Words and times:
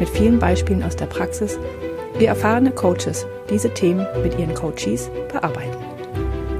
mit 0.00 0.08
vielen 0.08 0.40
Beispielen 0.40 0.82
aus 0.82 0.96
der 0.96 1.06
Praxis, 1.06 1.60
wie 2.18 2.24
erfahrene 2.24 2.72
Coaches 2.72 3.26
diese 3.48 3.72
Themen 3.72 4.04
mit 4.22 4.36
ihren 4.38 4.54
Coaches 4.54 5.08
bearbeiten. 5.32 5.78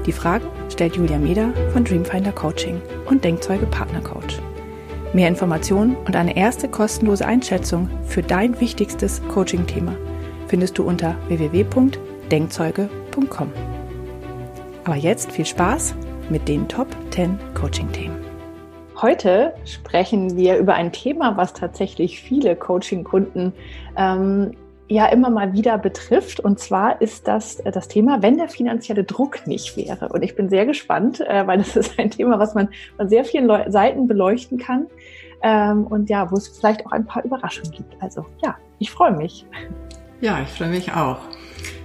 Die 0.05 0.13
Fragen 0.13 0.45
stellt 0.69 0.95
Julia 0.95 1.17
Meder 1.17 1.51
von 1.73 1.83
Dreamfinder 1.83 2.31
Coaching 2.31 2.81
und 3.05 3.23
Denkzeuge 3.23 3.65
Partner 3.65 4.01
Coach. 4.01 4.39
Mehr 5.13 5.27
Informationen 5.27 5.97
und 6.05 6.15
eine 6.15 6.37
erste 6.37 6.69
kostenlose 6.69 7.25
Einschätzung 7.25 7.89
für 8.05 8.23
dein 8.23 8.61
wichtigstes 8.61 9.21
Coaching-Thema 9.27 9.93
findest 10.47 10.77
du 10.77 10.83
unter 10.83 11.17
www.denkzeuge.com. 11.27 13.51
Aber 14.83 14.95
jetzt 14.95 15.31
viel 15.31 15.45
Spaß 15.45 15.93
mit 16.29 16.47
den 16.47 16.67
Top 16.67 16.87
10 17.11 17.37
Coaching-Themen. 17.53 18.30
Heute 19.01 19.55
sprechen 19.65 20.37
wir 20.37 20.57
über 20.57 20.75
ein 20.75 20.91
Thema, 20.91 21.35
was 21.35 21.53
tatsächlich 21.53 22.21
viele 22.21 22.55
Coaching-Kunden 22.55 23.51
ähm, 23.97 24.51
ja 24.89 25.07
immer 25.07 25.31
mal 25.31 25.53
wieder 25.53 25.79
betrifft. 25.79 26.39
Und 26.39 26.59
zwar 26.59 27.01
ist 27.01 27.27
das 27.27 27.59
äh, 27.61 27.71
das 27.71 27.87
Thema, 27.87 28.21
wenn 28.21 28.37
der 28.37 28.47
finanzielle 28.47 29.03
Druck 29.03 29.47
nicht 29.47 29.75
wäre. 29.75 30.09
Und 30.09 30.21
ich 30.21 30.35
bin 30.35 30.49
sehr 30.49 30.67
gespannt, 30.67 31.19
äh, 31.21 31.47
weil 31.47 31.57
das 31.57 31.75
ist 31.75 31.97
ein 31.97 32.11
Thema, 32.11 32.37
was 32.37 32.53
man 32.53 32.69
von 32.95 33.09
sehr 33.09 33.25
vielen 33.25 33.47
Leu 33.47 33.63
Seiten 33.71 34.07
beleuchten 34.07 34.59
kann. 34.59 34.85
Ähm, 35.41 35.87
und 35.87 36.11
ja, 36.11 36.29
wo 36.29 36.35
es 36.35 36.49
vielleicht 36.49 36.85
auch 36.85 36.91
ein 36.91 37.05
paar 37.07 37.25
Überraschungen 37.25 37.71
gibt. 37.71 37.95
Also 38.03 38.27
ja, 38.43 38.55
ich 38.77 38.91
freue 38.91 39.13
mich. 39.13 39.47
Ja, 40.19 40.41
ich 40.43 40.49
freue 40.49 40.69
mich 40.69 40.93
auch. 40.93 41.17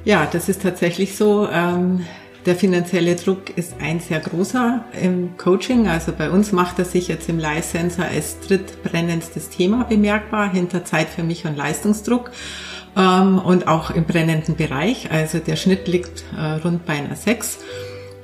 Ja, 0.04 0.28
das 0.30 0.50
ist 0.50 0.60
tatsächlich 0.60 1.16
so. 1.16 1.48
Ähm 1.50 2.04
der 2.46 2.54
finanzielle 2.54 3.16
Druck 3.16 3.56
ist 3.56 3.74
ein 3.80 4.00
sehr 4.00 4.20
großer 4.20 4.84
im 5.02 5.36
Coaching. 5.36 5.88
Also 5.88 6.12
bei 6.12 6.30
uns 6.30 6.52
macht 6.52 6.78
er 6.78 6.84
sich 6.84 7.08
jetzt 7.08 7.28
im 7.28 7.38
Life 7.38 7.76
Sensor 7.76 8.04
als 8.04 8.38
drittbrennendstes 8.40 9.50
Thema 9.50 9.84
bemerkbar 9.84 10.50
hinter 10.50 10.84
Zeit 10.84 11.08
für 11.08 11.24
mich 11.24 11.44
und 11.44 11.56
Leistungsdruck 11.56 12.30
ähm, 12.96 13.38
und 13.38 13.66
auch 13.66 13.90
im 13.90 14.04
brennenden 14.04 14.54
Bereich. 14.54 15.10
Also 15.10 15.38
der 15.38 15.56
Schnitt 15.56 15.88
liegt 15.88 16.24
äh, 16.38 16.60
rund 16.62 16.86
bei 16.86 16.94
einer 16.94 17.16
6. 17.16 17.58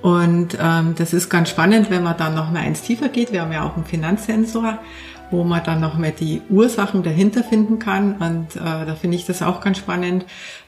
Und 0.03 0.57
ähm, 0.61 0.95
das 0.97 1.13
ist 1.13 1.29
ganz 1.29 1.51
spannend, 1.51 1.91
wenn 1.91 2.03
man 2.03 2.17
dann 2.17 2.35
noch 2.35 2.51
mal 2.51 2.61
eins 2.61 2.83
tiefer 2.83 3.09
geht. 3.09 3.33
Wir 3.33 3.43
haben 3.43 3.53
ja 3.53 3.65
auch 3.65 3.77
einen 3.77 3.85
Finanzsensor 3.85 4.79
wo 5.33 5.45
man 5.45 5.65
dann 5.65 5.81
noch 5.81 5.99
mal 5.99 6.13
die 6.13 6.43
Ursachen 6.51 7.03
dahinter 7.03 7.43
finden 7.43 7.79
kann. 7.79 8.17
Und 8.19 8.55
äh, 8.57 8.87
da 8.87 8.95
finde 8.95 9.17
ich 9.17 9.25
das 9.25 9.43
auch 9.43 9.61
ganz 9.61 9.79
spannend 9.79 10.27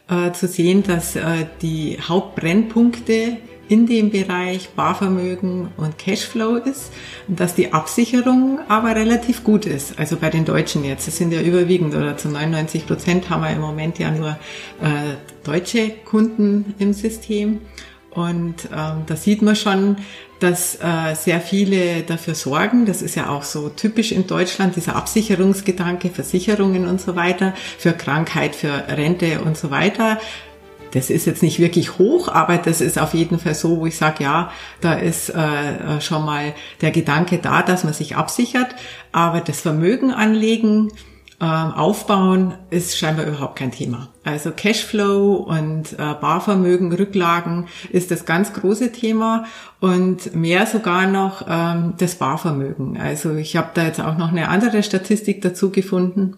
äh, 0.09 0.33
zu 0.33 0.47
sehen, 0.47 0.83
dass 0.83 1.17
äh, 1.17 1.47
die 1.63 1.99
Hauptbrennpunkte 2.01 3.39
in 3.69 3.87
dem 3.87 4.11
Bereich 4.11 4.69
Barvermögen 4.71 5.69
und 5.77 5.97
Cashflow 5.99 6.57
ist 6.57 6.93
dass 7.29 7.55
die 7.55 7.73
Absicherung 7.73 8.61
aber 8.69 8.95
relativ 8.95 9.45
gut 9.45 9.67
ist. 9.67 9.99
Also 9.99 10.17
bei 10.17 10.31
den 10.31 10.45
Deutschen 10.45 10.85
jetzt, 10.85 11.09
es 11.09 11.17
sind 11.17 11.33
ja 11.33 11.41
überwiegend 11.41 11.95
oder 11.95 12.17
zu 12.17 12.29
99 12.29 12.87
Prozent 12.87 13.31
haben 13.31 13.43
wir 13.43 13.51
im 13.51 13.61
Moment 13.61 13.99
ja 13.99 14.11
nur 14.11 14.31
äh, 14.83 15.15
deutsche 15.43 15.91
Kunden 16.05 16.75
im 16.79 16.93
System. 16.93 17.61
Und 18.15 18.69
ähm, 18.73 19.03
da 19.07 19.17
sieht 19.17 19.43
man 19.43 19.57
schon, 19.57 19.97
dass 20.41 20.77
äh, 20.77 21.15
sehr 21.15 21.41
viele 21.41 22.03
dafür 22.03 22.35
sorgen. 22.35 22.87
Das 22.87 23.03
ist 23.03 23.15
ja 23.15 23.29
auch 23.29 23.43
so 23.43 23.69
typisch 23.69 24.13
in 24.13 24.27
Deutschland, 24.27 24.77
dieser 24.77 24.97
Absicherungsgedanke, 24.97 26.11
Versicherungen 26.11 26.87
und 26.87 27.01
so 27.01 27.17
weiter, 27.17 27.55
für 27.79 27.93
Krankheit, 27.93 28.55
für 28.55 28.85
Rente 28.89 29.41
und 29.41 29.57
so 29.57 29.71
weiter. 29.71 30.19
Das 30.93 31.11
ist 31.11 31.27
jetzt 31.27 31.43
nicht 31.43 31.59
wirklich 31.59 31.99
hoch, 31.99 32.29
aber 32.29 32.57
das 32.57 32.81
ist 32.81 33.01
auf 33.01 33.15
jeden 33.15 33.41
Fall 33.41 33.55
so, 33.55 33.81
wo 33.81 33.87
ich 33.87 33.97
sage, 33.97 34.23
ja, 34.23 34.53
da 34.81 34.95
ist 34.95 35.29
äh, 35.29 36.01
schon 36.01 36.25
mal 36.25 36.55
der 36.83 36.93
Gedanke 36.93 37.39
da, 37.39 37.63
dass 37.63 37.83
man 37.83 37.93
sich 37.93 38.15
absichert. 38.15 38.69
Aber 39.11 39.41
das 39.41 39.61
Vermögen 39.61 40.13
anlegen, 40.13 40.93
aufbauen 41.43 42.55
ist 42.71 42.97
scheinbar 42.97 43.27
überhaupt 43.27 43.57
kein 43.57 43.73
Thema. 43.73 44.09
Also 44.23 44.51
Cashflow 44.53 45.35
und 45.35 45.93
äh, 45.95 45.97
Barvermögen, 45.97 46.93
Rücklagen 46.93 47.67
ist 47.91 48.11
das 48.11 48.25
ganz 48.25 48.53
große 48.53 48.93
Thema 48.93 49.45
und 49.81 50.35
mehr 50.35 50.67
sogar 50.67 51.07
noch 51.07 51.45
ähm, 51.49 51.95
das 51.99 52.15
Barvermögen. 52.15 52.97
Also 52.97 53.35
ich 53.35 53.57
habe 53.57 53.71
da 53.75 53.85
jetzt 53.85 54.01
auch 54.01 54.17
noch 54.17 54.29
eine 54.31 54.49
andere 54.49 54.83
Statistik 54.83 55.43
dazu 55.43 55.71
gefunden, 55.71 56.37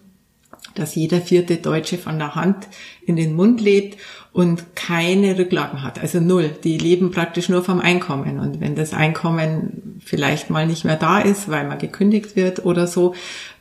dass 0.75 0.95
jeder 0.95 1.21
vierte 1.21 1.57
Deutsche 1.57 1.97
von 1.97 2.17
der 2.17 2.35
Hand 2.35 2.67
in 3.05 3.15
den 3.15 3.35
Mund 3.35 3.61
lebt 3.61 3.97
und 4.33 4.75
keine 4.75 5.37
Rücklagen 5.39 5.81
hat, 5.81 5.99
also 5.99 6.19
null. 6.19 6.51
Die 6.63 6.77
leben 6.77 7.09
praktisch 7.09 7.49
nur 7.49 7.63
vom 7.63 7.79
Einkommen. 7.79 8.39
Und 8.39 8.61
wenn 8.61 8.75
das 8.75 8.93
Einkommen 8.93 9.99
vielleicht 10.05 10.51
mal 10.51 10.67
nicht 10.67 10.85
mehr 10.85 10.95
da 10.95 11.19
ist, 11.19 11.49
weil 11.49 11.67
man 11.67 11.79
gekündigt 11.79 12.35
wird 12.35 12.63
oder 12.63 12.85
so, 12.85 13.15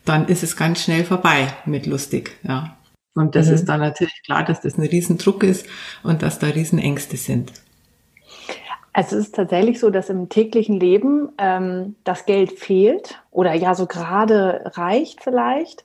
dann 0.06 0.28
ist 0.28 0.42
es 0.42 0.56
ganz 0.56 0.82
schnell 0.82 1.04
vorbei 1.04 1.48
mit 1.66 1.86
lustig, 1.86 2.38
ja. 2.42 2.76
Und 3.14 3.34
das 3.34 3.48
mhm. 3.48 3.54
ist 3.54 3.64
dann 3.66 3.80
natürlich 3.80 4.22
klar, 4.24 4.44
dass 4.44 4.60
das 4.60 4.76
ein 4.76 4.84
Riesendruck 4.84 5.42
ist 5.42 5.66
und 6.02 6.22
dass 6.22 6.38
da 6.38 6.48
Riesenängste 6.48 7.16
sind. 7.16 7.52
Also 8.92 9.16
es 9.16 9.26
ist 9.26 9.34
tatsächlich 9.34 9.78
so, 9.78 9.90
dass 9.90 10.08
im 10.08 10.28
täglichen 10.28 10.78
Leben 10.80 11.30
ähm, 11.38 11.96
das 12.04 12.24
Geld 12.24 12.52
fehlt 12.52 13.20
oder 13.30 13.52
ja 13.54 13.74
so 13.74 13.86
gerade 13.86 14.70
reicht 14.74 15.22
vielleicht, 15.22 15.84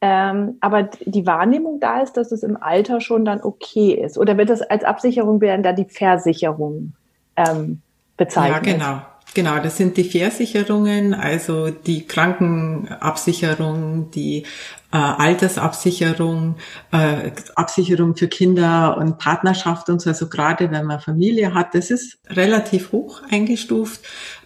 ähm, 0.00 0.56
aber 0.60 0.84
die 1.04 1.26
Wahrnehmung 1.26 1.80
da 1.80 2.00
ist, 2.00 2.16
dass 2.16 2.30
es 2.30 2.42
im 2.42 2.56
Alter 2.56 3.00
schon 3.00 3.24
dann 3.24 3.42
okay 3.42 3.92
ist. 3.92 4.16
Oder 4.16 4.36
wird 4.36 4.50
das 4.50 4.62
als 4.62 4.84
Absicherung 4.84 5.40
werden 5.40 5.62
da 5.62 5.72
die 5.72 5.86
Versicherung 5.86 6.92
ähm, 7.36 7.80
bezeichnet? 8.16 8.66
Ja, 8.66 8.72
genau. 8.72 9.02
Genau, 9.38 9.60
das 9.60 9.76
sind 9.76 9.96
die 9.96 10.02
Versicherungen, 10.02 11.14
also 11.14 11.70
die 11.70 12.08
Krankenabsicherung, 12.08 14.10
die 14.10 14.42
äh, 14.92 14.96
Altersabsicherung, 14.96 16.56
äh, 16.90 17.30
Absicherung 17.54 18.16
für 18.16 18.26
Kinder 18.26 18.96
und 18.96 19.18
Partnerschaft 19.18 19.90
und 19.90 20.02
so. 20.02 20.10
Also 20.10 20.28
gerade 20.28 20.72
wenn 20.72 20.86
man 20.86 20.98
Familie 20.98 21.54
hat, 21.54 21.76
das 21.76 21.92
ist 21.92 22.18
relativ 22.30 22.90
hoch 22.90 23.22
eingestuft. 23.30 24.00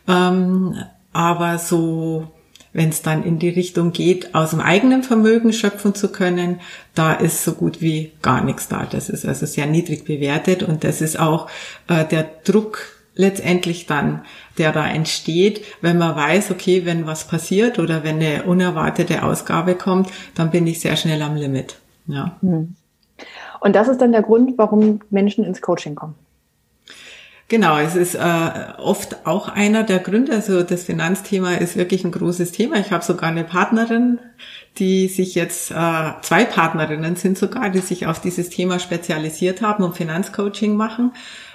Ähm, 0.06 0.76
aber 1.14 1.56
so, 1.56 2.30
wenn 2.74 2.90
es 2.90 3.00
dann 3.00 3.24
in 3.24 3.38
die 3.38 3.48
Richtung 3.48 3.92
geht, 3.92 4.34
aus 4.34 4.50
dem 4.50 4.60
eigenen 4.60 5.04
Vermögen 5.04 5.54
schöpfen 5.54 5.94
zu 5.94 6.12
können, 6.12 6.60
da 6.94 7.14
ist 7.14 7.44
so 7.44 7.54
gut 7.54 7.80
wie 7.80 8.12
gar 8.20 8.44
nichts 8.44 8.68
da. 8.68 8.84
Das 8.84 9.08
ist 9.08 9.24
also 9.24 9.46
sehr 9.46 9.64
niedrig 9.64 10.04
bewertet 10.04 10.62
und 10.62 10.84
das 10.84 11.00
ist 11.00 11.18
auch 11.18 11.48
äh, 11.88 12.04
der 12.04 12.28
Druck 12.44 12.91
letztendlich 13.14 13.86
dann, 13.86 14.22
der 14.58 14.72
da 14.72 14.86
entsteht, 14.86 15.64
wenn 15.80 15.98
man 15.98 16.16
weiß, 16.16 16.50
okay, 16.50 16.84
wenn 16.86 17.06
was 17.06 17.26
passiert 17.26 17.78
oder 17.78 18.04
wenn 18.04 18.16
eine 18.16 18.44
unerwartete 18.44 19.22
Ausgabe 19.22 19.74
kommt, 19.74 20.10
dann 20.34 20.50
bin 20.50 20.66
ich 20.66 20.80
sehr 20.80 20.96
schnell 20.96 21.22
am 21.22 21.36
Limit. 21.36 21.76
Ja. 22.06 22.36
Hm. 22.40 22.74
Und 23.60 23.76
das 23.76 23.88
ist 23.88 24.00
dann 24.00 24.12
der 24.12 24.22
Grund, 24.22 24.58
warum 24.58 25.00
Menschen 25.10 25.44
ins 25.44 25.60
Coaching 25.60 25.94
kommen. 25.94 26.14
Genau, 27.52 27.76
es 27.76 27.96
ist 27.96 28.14
äh, 28.14 28.50
oft 28.78 29.26
auch 29.26 29.48
einer 29.48 29.82
der 29.82 29.98
Gründe. 29.98 30.32
Also 30.32 30.62
das 30.62 30.84
Finanzthema 30.84 31.52
ist 31.52 31.76
wirklich 31.76 32.02
ein 32.02 32.10
großes 32.10 32.50
Thema. 32.50 32.76
Ich 32.76 32.92
habe 32.92 33.04
sogar 33.04 33.28
eine 33.28 33.44
Partnerin, 33.44 34.20
die 34.78 35.06
sich 35.08 35.34
jetzt, 35.34 35.70
äh, 35.70 36.12
zwei 36.22 36.46
Partnerinnen 36.46 37.16
sind 37.16 37.36
sogar, 37.36 37.68
die 37.68 37.80
sich 37.80 38.06
auf 38.06 38.20
dieses 38.22 38.48
Thema 38.48 38.78
spezialisiert 38.78 39.60
haben 39.60 39.84
und 39.84 39.94
Finanzcoaching 39.94 40.74
machen. 40.76 41.12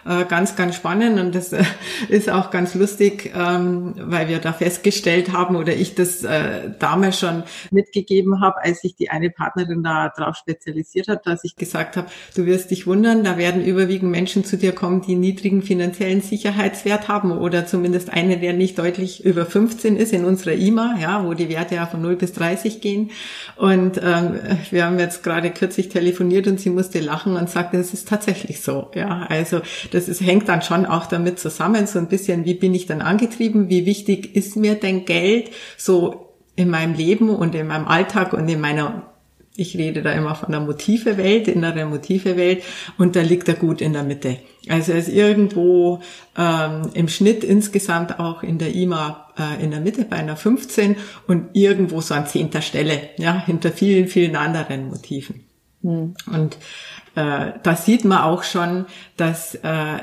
Äh, 0.07 0.23
ganz, 0.23 0.55
ganz 0.55 0.75
spannend 0.75 1.19
und 1.19 1.35
das 1.35 1.51
äh, 1.51 1.63
ist 2.07 2.29
auch 2.29 2.49
ganz 2.49 2.75
lustig, 2.75 3.33
ähm, 3.35 3.93
weil 3.97 4.29
wir 4.29 4.39
da 4.39 4.53
festgestellt 4.53 5.33
haben 5.33 5.57
oder 5.57 5.75
ich 5.75 5.95
das 5.95 6.23
äh, 6.23 6.69
damals 6.79 7.19
schon 7.19 7.43
mitgegeben 7.71 8.39
habe, 8.39 8.63
als 8.63 8.81
sich 8.81 8.95
die 8.95 9.09
eine 9.09 9.29
Partnerin 9.29 9.83
da 9.83 10.07
drauf 10.15 10.37
spezialisiert 10.37 11.09
hat, 11.09 11.27
dass 11.27 11.43
ich 11.43 11.57
gesagt 11.57 11.97
habe, 11.97 12.07
du 12.35 12.45
wirst 12.45 12.71
dich 12.71 12.87
wundern, 12.87 13.25
da 13.25 13.37
werden 13.37 13.65
überwiegend 13.65 14.09
Menschen 14.09 14.45
zu 14.45 14.55
dir 14.55 14.71
kommen, 14.71 15.01
die 15.01 15.15
niedrigen 15.15 15.61
finanziellen 15.61 16.21
Sicherheitswert 16.21 17.09
haben 17.09 17.33
oder 17.33 17.65
zumindest 17.65 18.13
eine, 18.13 18.37
der 18.37 18.53
nicht 18.53 18.79
deutlich 18.79 19.25
über 19.25 19.45
15 19.45 19.97
ist 19.97 20.13
in 20.13 20.23
unserer 20.23 20.53
IMA, 20.53 20.95
ja, 21.01 21.25
wo 21.25 21.33
die 21.33 21.49
Werte 21.49 21.75
ja 21.75 21.85
von 21.85 22.01
0 22.01 22.15
bis 22.15 22.31
30 22.31 22.79
gehen. 22.79 23.11
Und 23.57 23.99
ähm, 24.01 24.39
wir 24.71 24.85
haben 24.85 24.99
jetzt 24.99 25.23
gerade 25.23 25.51
kürzlich 25.51 25.89
telefoniert 25.89 26.47
und 26.47 26.61
sie 26.61 26.69
musste 26.69 27.01
lachen 27.01 27.35
und 27.35 27.49
sagte, 27.49 27.75
es 27.75 27.93
ist 27.93 28.07
tatsächlich 28.07 28.61
so. 28.61 28.89
Ja, 28.95 29.25
also 29.27 29.59
das 29.91 29.96
ist, 29.97 30.21
hängt 30.21 30.47
dann 30.47 30.61
schon 30.61 30.85
auch 30.85 31.07
damit 31.07 31.39
zusammen, 31.39 31.87
so 31.87 31.99
ein 31.99 32.07
bisschen, 32.07 32.45
wie 32.45 32.53
bin 32.53 32.73
ich 32.73 32.85
dann 32.85 33.01
angetrieben, 33.01 33.69
wie 33.69 33.85
wichtig 33.85 34.35
ist 34.35 34.55
mir 34.55 34.75
denn 34.75 35.05
Geld 35.05 35.51
so 35.77 36.35
in 36.55 36.69
meinem 36.69 36.93
Leben 36.93 37.29
und 37.29 37.55
in 37.55 37.67
meinem 37.67 37.87
Alltag 37.87 38.33
und 38.33 38.47
in 38.49 38.59
meiner 38.59 39.13
Ich 39.55 39.75
rede 39.75 40.03
da 40.03 40.11
immer 40.11 40.35
von 40.35 40.51
der 40.51 40.59
Motivewelt, 40.59 41.47
innere 41.47 41.85
Motivewelt 41.85 42.63
und 42.97 43.15
da 43.15 43.21
liegt 43.21 43.47
er 43.47 43.55
gut 43.55 43.81
in 43.81 43.93
der 43.93 44.03
Mitte. 44.03 44.37
Also 44.69 44.91
er 44.91 44.99
ist 44.99 45.09
irgendwo 45.09 46.01
ähm, 46.37 46.89
im 46.93 47.07
Schnitt 47.07 47.43
insgesamt 47.43 48.19
auch 48.19 48.43
in 48.43 48.59
der 48.59 48.75
IMA 48.75 49.27
äh, 49.37 49.63
in 49.63 49.71
der 49.71 49.79
Mitte 49.79 50.05
bei 50.05 50.17
einer 50.17 50.35
15 50.35 50.95
und 51.27 51.49
irgendwo 51.53 52.01
so 52.01 52.13
an 52.13 52.27
zehnter 52.27 52.61
Stelle, 52.61 53.09
ja, 53.17 53.45
hinter 53.45 53.71
vielen, 53.71 54.07
vielen 54.07 54.35
anderen 54.35 54.89
Motiven. 54.89 55.45
Mhm. 55.81 56.15
Und 56.31 56.57
äh, 57.17 57.53
da 57.63 57.75
sieht 57.75 58.05
man 58.05 58.19
auch 58.19 58.43
schon, 58.43 58.85
dass 59.17 59.55
äh, 59.55 59.59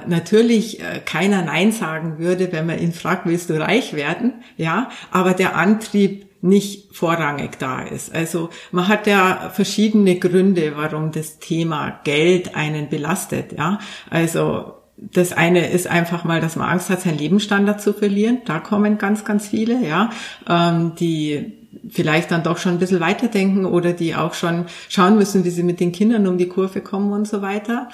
natürlich 0.09 0.81
äh, 0.81 0.99
keiner 1.05 1.43
Nein 1.43 1.71
sagen 1.71 2.19
würde, 2.19 2.51
wenn 2.51 2.67
man 2.67 2.81
ihn 2.81 2.93
fragt, 2.93 3.25
willst 3.27 3.51
du 3.51 3.61
reich 3.61 3.95
werden? 3.95 4.33
Ja, 4.57 4.89
aber 5.13 5.33
der 5.33 5.57
Antrieb 5.57 6.27
nicht 6.43 6.95
vorrangig 6.95 7.59
da 7.61 7.83
ist. 7.83 8.13
Also 8.13 8.51
man 8.73 8.89
hat 8.89 9.07
ja 9.07 9.51
verschiedene 9.55 10.19
Gründe, 10.19 10.73
warum 10.77 11.13
das 11.13 11.39
Thema 11.39 12.01
Geld 12.03 12.57
einen 12.57 12.89
belastet. 12.89 13.53
Ja, 13.57 13.79
also 14.11 14.75
das 14.97 15.33
eine 15.33 15.71
ist 15.71 15.87
einfach 15.87 16.25
mal, 16.25 16.41
dass 16.41 16.57
man 16.57 16.69
Angst 16.69 16.91
hat, 16.91 17.03
seinen 17.03 17.19
Lebensstandard 17.19 17.81
zu 17.81 17.93
verlieren. 17.93 18.43
Da 18.45 18.59
kommen 18.59 18.99
ganz, 18.99 19.25
ganz 19.25 19.47
viele, 19.47 19.87
ja, 19.87 20.11
ähm, 20.49 20.97
die 20.99 21.64
vielleicht 21.89 22.31
dann 22.31 22.43
doch 22.43 22.59
schon 22.59 22.73
ein 22.73 22.79
bisschen 22.79 23.01
weiterdenken 23.01 23.65
oder 23.65 23.93
die 23.93 24.15
auch 24.15 24.35
schon 24.35 24.67
schauen 24.89 25.17
müssen, 25.17 25.45
wie 25.45 25.51
sie 25.51 25.63
mit 25.63 25.81
den 25.81 25.93
Kindern 25.93 26.27
um 26.27 26.39
die 26.39 26.49
Kurve 26.49 26.81
kommen 26.81 27.13
und 27.13 27.29
so 27.29 27.43
weiter. 27.43 27.89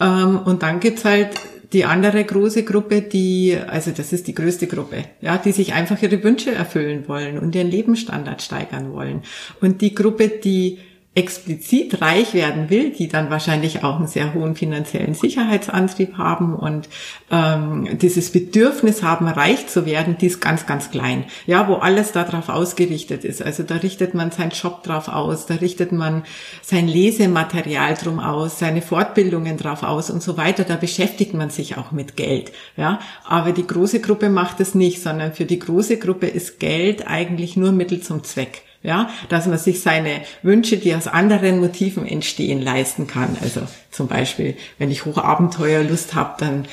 Ähm, 0.00 0.38
und 0.44 0.62
dann 0.62 0.80
gibt's 0.80 1.04
halt 1.04 1.30
die 1.72 1.84
andere 1.84 2.24
große 2.24 2.64
Gruppe, 2.64 3.02
die, 3.02 3.56
also 3.68 3.92
das 3.92 4.12
ist 4.12 4.26
die 4.26 4.34
größte 4.34 4.66
Gruppe, 4.66 5.04
ja, 5.20 5.36
die 5.38 5.52
sich 5.52 5.72
einfach 5.72 6.02
ihre 6.02 6.22
Wünsche 6.24 6.52
erfüllen 6.52 7.06
wollen 7.06 7.38
und 7.38 7.54
ihren 7.54 7.70
Lebensstandard 7.70 8.42
steigern 8.42 8.92
wollen. 8.92 9.22
Und 9.60 9.80
die 9.80 9.94
Gruppe, 9.94 10.28
die 10.28 10.78
explizit 11.12 12.00
reich 12.00 12.34
werden 12.34 12.70
will, 12.70 12.90
die 12.90 13.08
dann 13.08 13.30
wahrscheinlich 13.30 13.82
auch 13.82 13.96
einen 13.96 14.06
sehr 14.06 14.32
hohen 14.32 14.54
finanziellen 14.54 15.14
Sicherheitsantrieb 15.14 16.16
haben 16.16 16.54
und 16.54 16.88
ähm, 17.32 17.98
dieses 17.98 18.30
Bedürfnis 18.30 19.02
haben, 19.02 19.26
reich 19.26 19.66
zu 19.66 19.86
werden, 19.86 20.18
die 20.20 20.26
ist 20.26 20.40
ganz, 20.40 20.66
ganz 20.66 20.92
klein. 20.92 21.24
Ja, 21.46 21.66
wo 21.66 21.74
alles 21.74 22.12
darauf 22.12 22.48
ausgerichtet 22.48 23.24
ist. 23.24 23.42
Also 23.42 23.64
da 23.64 23.76
richtet 23.76 24.14
man 24.14 24.30
seinen 24.30 24.52
Job 24.52 24.84
drauf 24.84 25.08
aus, 25.08 25.46
da 25.46 25.54
richtet 25.54 25.90
man 25.90 26.22
sein 26.62 26.86
Lesematerial 26.86 27.94
drum 27.94 28.20
aus, 28.20 28.60
seine 28.60 28.80
Fortbildungen 28.80 29.56
drauf 29.56 29.82
aus 29.82 30.10
und 30.10 30.22
so 30.22 30.36
weiter. 30.36 30.62
Da 30.62 30.76
beschäftigt 30.76 31.34
man 31.34 31.50
sich 31.50 31.76
auch 31.76 31.90
mit 31.90 32.16
Geld. 32.16 32.52
Ja, 32.76 33.00
aber 33.24 33.50
die 33.50 33.66
große 33.66 34.00
Gruppe 34.00 34.28
macht 34.28 34.60
es 34.60 34.76
nicht, 34.76 35.02
sondern 35.02 35.32
für 35.32 35.44
die 35.44 35.58
große 35.58 35.98
Gruppe 35.98 36.28
ist 36.28 36.60
Geld 36.60 37.08
eigentlich 37.08 37.56
nur 37.56 37.72
Mittel 37.72 38.00
zum 38.00 38.22
Zweck 38.22 38.62
ja, 38.82 39.10
dass 39.28 39.46
man 39.46 39.58
sich 39.58 39.82
seine 39.82 40.22
Wünsche, 40.42 40.78
die 40.78 40.94
aus 40.94 41.06
anderen 41.06 41.60
Motiven 41.60 42.06
entstehen, 42.06 42.62
leisten 42.62 43.06
kann. 43.06 43.36
Also 43.42 43.62
zum 43.90 44.08
Beispiel, 44.08 44.56
wenn 44.78 44.90
ich 44.90 45.04
Hochabenteuerlust 45.04 46.14
habe, 46.14 46.34
dann 46.38 46.64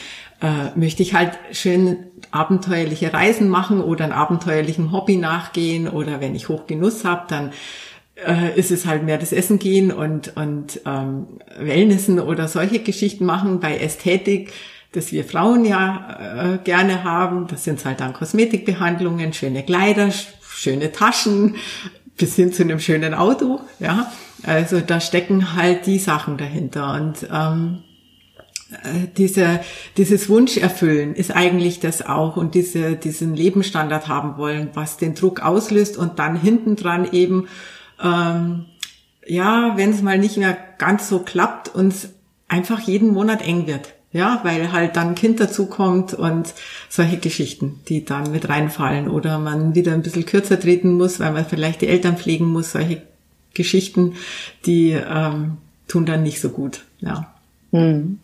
äh, 0.42 0.78
möchte 0.78 1.04
ich 1.04 1.14
halt 1.14 1.38
schön 1.52 1.98
abenteuerliche 2.32 3.14
Reisen 3.14 3.50
machen 3.50 3.82
oder 3.82 4.06
ein 4.06 4.12
abenteuerlichen 4.12 4.92
Hobby 4.92 5.18
nachgehen 5.18 5.88
oder 5.88 6.22
wenn 6.22 6.36
ich 6.36 6.50
Hochgenuss 6.50 7.04
habe, 7.04 7.26
dann 7.28 7.52
äh, 8.26 8.58
ist 8.58 8.72
es 8.72 8.86
halt 8.86 9.04
mehr 9.04 9.18
das 9.18 9.34
Essen 9.34 9.60
gehen 9.60 9.92
und, 9.92 10.36
und 10.38 10.82
ähm, 10.86 11.28
Wellnessen 11.60 12.20
oder 12.20 12.48
solche 12.48 12.80
Geschichten 12.80 13.26
machen. 13.26 13.60
Bei 13.60 13.78
Ästhetik 13.78 14.54
das 14.94 15.12
wir 15.12 15.26
Frauen 15.26 15.66
ja 15.66 16.56
äh, 16.56 16.58
gerne 16.64 17.04
haben. 17.04 17.48
Das 17.48 17.64
sind 17.64 17.84
halt 17.86 18.00
dann 18.00 18.14
Kosmetikbehandlungen, 18.14 19.34
schöne 19.34 19.64
Kleider, 19.64 20.10
schöne 20.42 20.92
Taschen, 20.92 21.56
bis 22.18 22.36
hin 22.36 22.52
zu 22.52 22.64
einem 22.64 22.80
schönen 22.80 23.14
Auto, 23.14 23.62
ja. 23.80 24.12
Also 24.44 24.82
da 24.82 25.00
stecken 25.00 25.56
halt 25.56 25.86
die 25.88 26.00
Sachen 26.00 26.38
dahinter 26.38 26.94
und 26.94 27.28
ähm, 27.32 27.84
äh, 28.72 29.08
diese, 29.16 29.62
dieses 29.98 30.30
Wunsch 30.30 30.58
erfüllen 30.58 31.16
ist 31.16 31.36
eigentlich 31.36 31.80
das 31.80 32.06
auch 32.06 32.38
und 32.38 32.54
diese, 32.54 32.96
diesen 32.96 33.36
Lebensstandard 33.36 34.08
haben 34.08 34.38
wollen, 34.38 34.70
was 34.74 34.98
den 34.98 35.16
Druck 35.16 35.42
auslöst 35.42 35.98
und 35.98 36.20
dann 36.20 36.36
hinten 36.36 36.76
dran 36.76 37.08
eben, 37.12 37.48
ähm, 38.04 38.66
ja, 39.26 39.74
wenn 39.76 39.92
es 39.92 40.02
mal 40.02 40.18
nicht 40.18 40.38
mehr 40.38 40.58
ganz 40.78 41.10
so 41.10 41.20
klappt, 41.20 41.74
uns 41.74 42.10
einfach 42.48 42.80
jeden 42.80 43.14
Monat 43.14 43.42
eng 43.42 43.68
wird. 43.68 43.94
Ja, 44.18 44.40
weil 44.42 44.72
halt 44.72 44.96
dann 44.96 45.10
ein 45.10 45.16
Kind 45.16 45.40
dazukommt 45.40 46.16
und 46.16 46.56
solche 46.90 47.18
Geschichten, 47.18 47.82
die 47.88 48.04
dann 48.04 48.32
mit 48.32 48.50
reinfallen 48.50 49.10
oder 49.10 49.38
man 49.38 49.76
wieder 49.76 49.94
ein 49.94 50.02
bisschen 50.02 50.26
kürzer 50.26 50.60
treten 50.60 50.94
muss, 50.94 51.20
weil 51.20 51.34
man 51.34 51.46
vielleicht 51.46 51.82
die 51.82 51.88
Eltern 51.88 52.18
pflegen 52.18 52.46
muss, 52.46 52.72
solche 52.72 53.04
Geschichten, 53.54 54.16
die 54.66 54.94
ähm, 54.94 55.58
tun 55.88 56.08
dann 56.08 56.24
nicht 56.24 56.42
so 56.42 56.50
gut. 56.50 56.84
Ja. 57.00 57.32
Hm. 57.72 58.18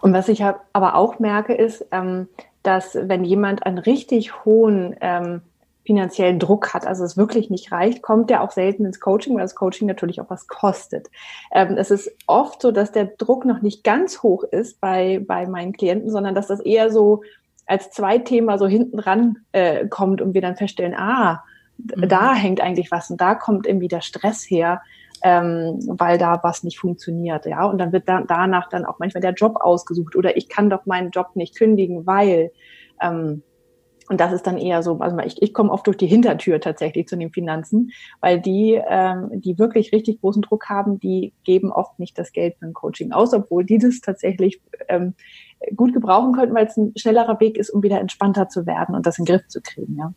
Und 0.00 0.12
was 0.14 0.30
ich 0.30 0.42
aber 0.42 0.94
auch 0.94 1.18
merke, 1.18 1.52
ist, 1.52 1.84
ähm, 1.92 2.26
dass 2.62 2.94
wenn 2.94 3.22
jemand 3.22 3.66
einen 3.66 3.76
richtig 3.76 4.46
hohen 4.46 4.96
ähm, 5.02 5.42
finanziellen 5.88 6.38
Druck 6.38 6.74
hat, 6.74 6.86
also 6.86 7.02
es 7.02 7.16
wirklich 7.16 7.48
nicht 7.48 7.72
reicht, 7.72 8.02
kommt 8.02 8.28
der 8.28 8.42
auch 8.42 8.50
selten 8.50 8.84
ins 8.84 9.00
Coaching, 9.00 9.34
weil 9.34 9.40
das 9.40 9.54
Coaching 9.54 9.88
natürlich 9.88 10.20
auch 10.20 10.28
was 10.28 10.46
kostet. 10.46 11.08
Ähm, 11.50 11.78
es 11.78 11.90
ist 11.90 12.10
oft 12.26 12.60
so, 12.60 12.72
dass 12.72 12.92
der 12.92 13.06
Druck 13.06 13.46
noch 13.46 13.62
nicht 13.62 13.84
ganz 13.84 14.22
hoch 14.22 14.44
ist 14.44 14.82
bei, 14.82 15.24
bei 15.26 15.46
meinen 15.46 15.72
Klienten, 15.72 16.10
sondern 16.10 16.34
dass 16.34 16.46
das 16.46 16.60
eher 16.60 16.92
so 16.92 17.22
als 17.64 17.90
Zweitthema 17.90 18.58
so 18.58 18.66
hinten 18.66 18.98
ran 18.98 19.38
äh, 19.52 19.88
kommt 19.88 20.20
und 20.20 20.34
wir 20.34 20.42
dann 20.42 20.56
feststellen, 20.56 20.94
ah, 20.94 21.42
mhm. 21.78 22.06
da 22.06 22.34
hängt 22.34 22.60
eigentlich 22.60 22.90
was 22.90 23.08
und 23.08 23.18
da 23.18 23.34
kommt 23.34 23.66
irgendwie 23.66 23.88
der 23.88 24.02
Stress 24.02 24.44
her, 24.44 24.82
ähm, 25.22 25.78
weil 25.86 26.18
da 26.18 26.38
was 26.42 26.64
nicht 26.64 26.78
funktioniert, 26.78 27.46
ja. 27.46 27.64
Und 27.64 27.78
dann 27.78 27.92
wird 27.92 28.10
da, 28.10 28.22
danach 28.28 28.68
dann 28.68 28.84
auch 28.84 28.98
manchmal 28.98 29.22
der 29.22 29.32
Job 29.32 29.56
ausgesucht 29.58 30.16
oder 30.16 30.36
ich 30.36 30.50
kann 30.50 30.68
doch 30.68 30.84
meinen 30.84 31.12
Job 31.12 31.30
nicht 31.34 31.56
kündigen, 31.56 32.06
weil 32.06 32.52
ähm, 33.00 33.42
und 34.08 34.20
das 34.20 34.32
ist 34.32 34.46
dann 34.46 34.58
eher 34.58 34.82
so, 34.82 34.98
also 34.98 35.18
ich, 35.18 35.40
ich 35.42 35.52
komme 35.52 35.70
oft 35.70 35.86
durch 35.86 35.96
die 35.96 36.06
Hintertür 36.06 36.60
tatsächlich 36.60 37.06
zu 37.08 37.16
den 37.16 37.30
Finanzen, 37.30 37.90
weil 38.20 38.40
die, 38.40 38.80
ähm, 38.88 39.28
die 39.32 39.58
wirklich 39.58 39.92
richtig 39.92 40.20
großen 40.20 40.42
Druck 40.42 40.68
haben, 40.68 40.98
die 40.98 41.32
geben 41.44 41.70
oft 41.70 41.98
nicht 41.98 42.18
das 42.18 42.32
Geld 42.32 42.56
für 42.58 42.66
ein 42.66 42.72
Coaching 42.72 43.12
aus, 43.12 43.34
obwohl 43.34 43.64
die 43.64 43.78
das 43.78 44.00
tatsächlich 44.00 44.60
ähm, 44.88 45.14
gut 45.76 45.92
gebrauchen 45.92 46.32
könnten, 46.32 46.54
weil 46.54 46.66
es 46.66 46.76
ein 46.76 46.92
schnellerer 46.96 47.38
Weg 47.40 47.58
ist, 47.58 47.70
um 47.70 47.82
wieder 47.82 48.00
entspannter 48.00 48.48
zu 48.48 48.66
werden 48.66 48.94
und 48.94 49.06
das 49.06 49.18
in 49.18 49.24
den 49.24 49.36
Griff 49.36 49.48
zu 49.48 49.60
kriegen. 49.60 49.96
Ja. 49.96 50.12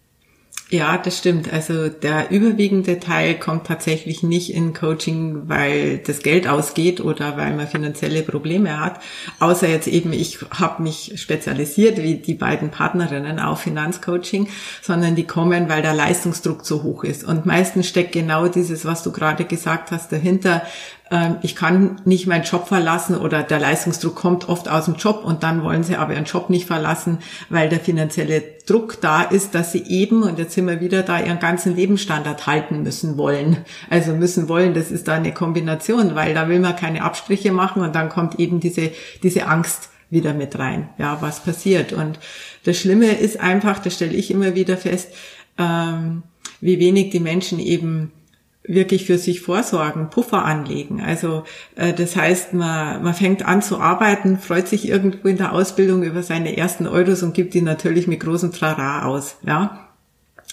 Ja, 0.74 0.98
das 0.98 1.18
stimmt. 1.18 1.52
Also 1.52 1.90
der 1.90 2.32
überwiegende 2.32 2.98
Teil 3.02 3.38
kommt 3.38 3.68
tatsächlich 3.68 4.24
nicht 4.24 4.54
in 4.54 4.74
Coaching, 4.74 5.50
weil 5.50 5.98
das 5.98 6.24
Geld 6.24 6.48
ausgeht 6.48 7.02
oder 7.02 7.36
weil 7.36 7.54
man 7.58 7.68
finanzielle 7.68 8.24
Probleme 8.24 8.80
hat. 8.80 9.02
Außer 9.42 9.68
jetzt 9.68 9.90
eben, 9.90 10.14
ich 10.14 10.40
habe 10.50 10.82
mich 10.82 11.12
spezialisiert, 11.18 12.02
wie 12.02 12.16
die 12.16 12.36
beiden 12.36 12.72
Partnerinnen 12.72 13.38
auf 13.38 13.60
Finanzcoaching, 13.60 14.48
sondern 14.82 15.16
die 15.16 15.28
kommen, 15.28 15.68
weil 15.68 15.82
der 15.82 15.94
Leistungsdruck 15.94 16.64
zu 16.64 16.84
hoch 16.84 17.04
ist. 17.04 17.26
Und 17.26 17.46
meistens 17.46 17.90
steckt 17.90 18.14
genau 18.14 18.48
dieses, 18.48 18.86
was 18.86 19.04
du 19.04 19.12
gerade 19.12 19.44
gesagt 19.44 19.92
hast, 19.92 20.14
dahinter, 20.14 20.62
ich 21.42 21.58
kann 21.58 22.00
nicht 22.06 22.26
meinen 22.26 22.46
Job 22.46 22.68
verlassen 22.68 23.18
oder 23.18 23.44
der 23.44 23.60
Leistungsdruck 23.60 24.16
kommt 24.16 24.48
oft 24.48 24.70
aus 24.70 24.86
dem 24.86 24.96
Job 24.96 25.24
und 25.26 25.44
dann 25.44 25.62
wollen 25.62 25.84
sie 25.84 25.98
aber 25.98 26.14
ihren 26.14 26.24
Job 26.24 26.50
nicht 26.50 26.68
verlassen, 26.68 27.18
weil 27.50 27.68
der 27.68 27.82
finanzielle 27.82 28.42
Druck 28.66 29.02
da 29.02 29.24
ist, 29.24 29.54
dass 29.54 29.74
sie 29.74 29.84
eben, 29.88 30.24
und 30.24 30.40
jetzt 30.40 30.54
sind 30.54 30.68
wir 30.68 30.80
wieder 30.80 31.04
da, 31.04 31.20
ihren 31.20 31.40
ganzen 31.40 31.76
Lebensstandard 31.76 32.48
halten 32.48 32.84
müssen 32.84 33.18
wollen. 33.18 33.58
Also 33.90 34.14
müssen 34.14 34.48
wollen, 34.48 34.74
das 34.74 34.90
ist 34.90 35.10
da 35.10 35.16
eine 35.16 35.34
Kombination, 35.34 36.16
weil 36.16 36.34
da 36.34 36.48
will 36.48 36.60
man 36.60 36.78
keine 36.78 37.04
Abstriche 37.04 37.52
machen 37.52 37.82
und 37.82 37.94
dann 37.94 38.08
kommt 38.08 38.40
eben 38.40 38.62
diese, 38.62 38.92
diese 39.22 39.48
Angst 39.48 39.90
wieder 40.10 40.34
mit 40.34 40.58
rein, 40.58 40.90
ja, 40.98 41.18
was 41.22 41.42
passiert. 41.42 41.92
Und 41.92 42.20
das 42.64 42.78
Schlimme 42.78 43.12
ist 43.12 43.38
einfach, 43.38 43.80
das 43.80 43.96
stelle 43.96 44.14
ich 44.14 44.32
immer 44.32 44.56
wieder 44.56 44.78
fest, 44.78 45.10
ähm, 45.58 46.24
wie 46.62 46.80
wenig 46.80 47.10
die 47.10 47.20
Menschen 47.20 47.60
eben 47.60 48.14
wirklich 48.74 49.06
für 49.06 49.18
sich 49.18 49.42
vorsorgen, 49.42 50.10
Puffer 50.10 50.46
anlegen. 50.46 51.02
Also 51.02 51.44
äh, 51.76 51.94
das 51.94 52.16
heißt, 52.16 52.54
man, 52.54 53.04
man 53.04 53.14
fängt 53.14 53.46
an 53.46 53.62
zu 53.62 53.80
arbeiten, 53.80 54.38
freut 54.38 54.68
sich 54.68 54.88
irgendwo 54.88 55.28
in 55.28 55.38
der 55.38 55.54
Ausbildung 55.54 56.04
über 56.04 56.24
seine 56.24 56.58
ersten 56.58 56.88
Euros 56.88 57.24
und 57.24 57.34
gibt 57.34 57.54
die 57.54 57.62
natürlich 57.62 58.08
mit 58.08 58.20
großem 58.20 58.52
Trara 58.52 59.06
aus. 59.06 59.38
Ja, 59.46 59.91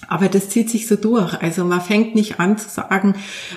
aber 0.06 0.28
das 0.28 0.48
zieht 0.48 0.70
sich 0.70 0.86
so 0.86 0.94
durch. 0.94 1.34
Also 1.42 1.64
man 1.64 1.80
fängt 1.80 2.14
nicht 2.14 2.38
an 2.38 2.56
zu 2.56 2.68
sagen, 2.68 3.16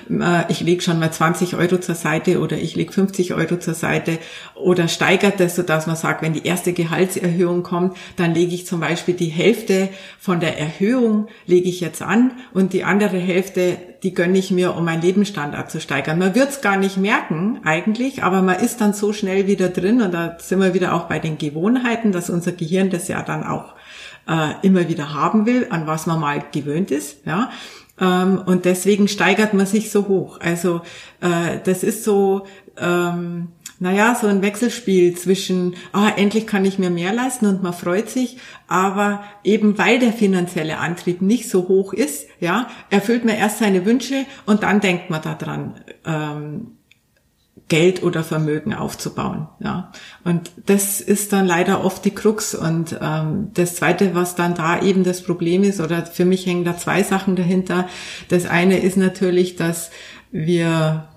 äh, 0.10 0.52
ich 0.52 0.62
lege 0.62 0.82
schon 0.82 1.00
mal 1.00 1.12
20 1.12 1.56
Euro 1.56 1.78
zur 1.78 1.96
Seite 1.96 2.40
oder 2.40 2.58
ich 2.58 2.76
lege 2.76 2.92
50 2.92 3.34
Euro 3.36 3.60
zur 3.60 3.76
Seite 3.76 4.18
oder 4.56 4.88
steigert 4.88 5.40
das, 5.40 5.56
sodass 5.56 5.86
man 5.86 5.96
sagt, 5.96 6.24
wenn 6.24 6.34
die 6.34 6.46
erste 6.46 6.74
Gehaltserhöhung 6.74 7.62
kommt, 7.62 7.96
dann 8.16 8.34
lege 8.34 8.56
ich 8.56 8.66
zum 8.66 8.80
Beispiel 8.80 9.14
die 9.14 9.28
Hälfte 9.28 9.90
von 10.20 10.40
der 10.40 10.58
Erhöhung 10.58 11.28
lege 11.46 11.70
ich 11.70 11.80
jetzt 11.80 12.02
an 12.02 12.32
und 12.54 12.74
die 12.74 12.84
andere 12.84 13.18
Hälfte, 13.18 13.78
die 14.02 14.14
gönne 14.16 14.38
ich 14.38 14.50
mir, 14.50 14.76
um 14.76 14.84
meinen 14.84 15.04
Lebensstandard 15.04 15.70
zu 15.70 15.80
steigern. 15.80 16.18
Man 16.18 16.34
wird 16.34 16.50
es 16.50 16.62
gar 16.62 16.78
nicht 16.78 16.98
merken 16.98 17.60
eigentlich, 17.64 18.24
aber 18.24 18.42
man 18.42 18.60
ist 18.60 18.82
dann 18.82 18.94
so 18.94 19.14
schnell 19.14 19.46
wieder 19.46 19.70
drin 19.70 20.02
und 20.02 20.12
da 20.12 20.38
sind 20.40 20.60
wir 20.60 20.74
wieder 20.74 20.96
auch 20.96 21.04
bei 21.04 21.20
den 21.20 21.38
Gewohnheiten, 21.38 22.12
dass 22.12 22.32
unser 22.32 22.52
Gehirn 22.52 22.90
das 22.90 23.08
ja 23.08 23.22
dann 23.22 23.44
auch 23.44 23.76
äh, 24.28 24.54
immer 24.62 24.88
wieder 24.88 25.14
haben 25.14 25.46
will, 25.46 25.68
an 25.70 25.88
was 25.88 26.06
man 26.06 26.20
mal 26.20 26.44
gewöhnt 26.52 26.92
ist, 26.92 27.26
ja. 27.26 27.50
Ähm, 28.00 28.42
und 28.46 28.66
deswegen 28.66 29.08
steigert 29.08 29.54
man 29.54 29.66
sich 29.66 29.92
so 29.92 30.08
hoch. 30.08 30.40
Also 30.40 30.82
äh, 31.22 31.60
das 31.64 31.84
ist 31.84 32.04
so, 32.04 32.46
ähm, 32.78 33.50
naja, 33.80 34.16
so 34.20 34.28
ein 34.28 34.42
Wechselspiel 34.42 35.16
zwischen, 35.16 35.76
ah, 35.92 36.12
endlich 36.16 36.48
kann 36.48 36.66
ich 36.66 36.80
mir 36.80 36.90
mehr 36.90 37.14
leisten 37.14 37.48
und 37.48 37.64
man 37.64 37.74
freut 37.74 38.10
sich, 38.10 38.38
aber 38.68 39.24
eben 39.44 39.78
weil 39.78 40.00
der 40.00 40.14
finanzielle 40.14 40.78
Antrieb 40.78 41.22
nicht 41.22 41.50
so 41.50 41.68
hoch 41.68 41.94
ist, 41.94 42.28
ja, 42.40 42.68
erfüllt 42.90 43.26
man 43.26 43.36
erst 43.36 43.60
seine 43.60 43.86
Wünsche 43.86 44.26
und 44.46 44.64
dann 44.64 44.82
denkt 44.82 45.10
man 45.10 45.22
daran, 45.22 45.82
ähm, 46.06 46.78
Geld 47.72 48.04
oder 48.04 48.22
Vermögen 48.26 48.74
aufzubauen. 48.74 49.48
Ja. 49.62 49.94
Und 50.26 50.52
das 50.66 51.00
ist 51.00 51.32
dann 51.32 51.48
leider 51.48 51.86
oft 51.86 52.04
die 52.04 52.12
Krux. 52.12 52.54
Und 52.54 53.00
ähm, 53.02 53.52
das 53.54 53.76
Zweite, 53.76 54.14
was 54.14 54.36
dann 54.36 54.56
da 54.56 54.82
eben 54.82 55.06
das 55.06 55.24
Problem 55.24 55.64
ist, 55.64 55.80
oder 55.80 56.06
für 56.06 56.26
mich 56.26 56.46
hängen 56.46 56.66
da 56.66 56.76
zwei 56.76 57.02
Sachen 57.02 57.38
dahinter. 57.38 57.88
Das 58.28 58.46
eine 58.46 58.80
ist 58.80 58.98
natürlich, 58.98 59.56
dass 59.56 59.90
wir 60.32 61.08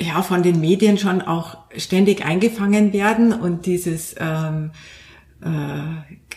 ja 0.00 0.22
von 0.22 0.42
den 0.42 0.58
Medien 0.58 0.98
schon 0.98 1.22
auch 1.22 1.58
ständig 1.76 2.24
eingefangen 2.24 2.92
werden 2.92 3.32
und 3.32 3.66
dieses 3.66 4.16
ähm, 4.18 4.72
äh, 4.72 4.97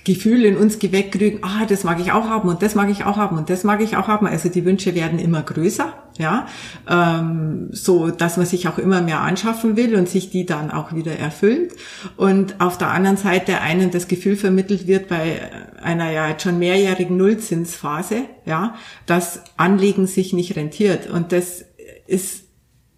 Gefühl 0.03 0.45
in 0.45 0.57
uns 0.57 0.79
geweckt 0.79 1.13
kriegen, 1.13 1.39
ah, 1.43 1.65
das 1.67 1.83
mag 1.83 1.99
ich 1.99 2.11
auch 2.11 2.27
haben 2.27 2.49
und 2.49 2.61
das 2.61 2.75
mag 2.75 2.89
ich 2.89 3.03
auch 3.03 3.17
haben 3.17 3.37
und 3.37 3.49
das 3.49 3.63
mag 3.63 3.81
ich 3.81 3.97
auch 3.97 4.07
haben. 4.07 4.25
Also 4.25 4.49
die 4.49 4.65
Wünsche 4.65 4.95
werden 4.95 5.19
immer 5.19 5.41
größer, 5.41 5.93
ja, 6.17 6.47
ähm, 6.89 7.69
so 7.71 8.09
dass 8.09 8.37
man 8.37 8.45
sich 8.45 8.67
auch 8.67 8.77
immer 8.77 9.01
mehr 9.01 9.21
anschaffen 9.21 9.75
will 9.75 9.95
und 9.95 10.09
sich 10.09 10.29
die 10.29 10.45
dann 10.45 10.71
auch 10.71 10.93
wieder 10.93 11.17
erfüllt. 11.17 11.73
Und 12.17 12.59
auf 12.61 12.77
der 12.77 12.89
anderen 12.89 13.17
Seite 13.17 13.61
einen 13.61 13.91
das 13.91 14.07
Gefühl 14.07 14.35
vermittelt 14.35 14.87
wird 14.87 15.07
bei 15.07 15.39
einer 15.81 16.11
ja 16.11 16.29
jetzt 16.29 16.43
schon 16.43 16.57
mehrjährigen 16.57 17.17
Nullzinsphase, 17.17 18.23
ja, 18.45 18.75
dass 19.05 19.43
Anlegen 19.57 20.07
sich 20.07 20.33
nicht 20.33 20.55
rentiert. 20.55 21.09
Und 21.09 21.31
das 21.31 21.65
ist 22.07 22.43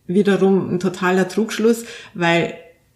wiederum 0.07 0.75
ein 0.75 0.79
totaler 0.79 1.27
Trugschluss, 1.27 1.85
weil 2.13 2.55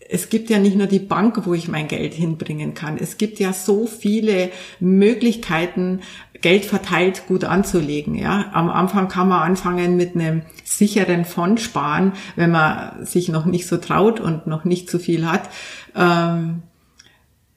es 0.10 0.30
gibt 0.30 0.50
ja 0.50 0.60
nicht 0.60 0.76
nur 0.76 0.88
die 0.88 1.00
Bank, 1.00 1.46
wo 1.46 1.54
ich 1.54 1.68
mein 1.68 1.88
Geld 1.88 2.14
hinbringen 2.14 2.74
kann. 2.74 2.98
Es 2.98 3.18
gibt 3.18 3.40
ja 3.40 3.54
so 3.54 3.88
viele 3.88 4.52
Möglichkeiten, 4.80 6.02
Geld 6.42 6.66
verteilt 6.66 7.28
gut 7.28 7.44
anzulegen. 7.44 8.16
Ja, 8.16 8.52
am 8.54 8.70
Anfang 8.70 9.08
kann 9.08 9.30
man 9.30 9.42
anfangen 9.42 9.98
mit 9.98 10.16
einem 10.16 10.44
sicheren 10.64 11.26
Fonds 11.26 11.64
sparen, 11.64 12.14
wenn 12.36 12.52
man 12.52 13.06
sich 13.06 13.30
noch 13.30 13.46
nicht 13.46 13.68
so 13.68 13.78
traut 13.78 14.20
und 14.20 14.48
noch 14.48 14.64
nicht 14.64 14.90
so 14.90 15.00
viel 15.00 15.30
hat. 15.30 15.50
Ähm, 15.96 16.62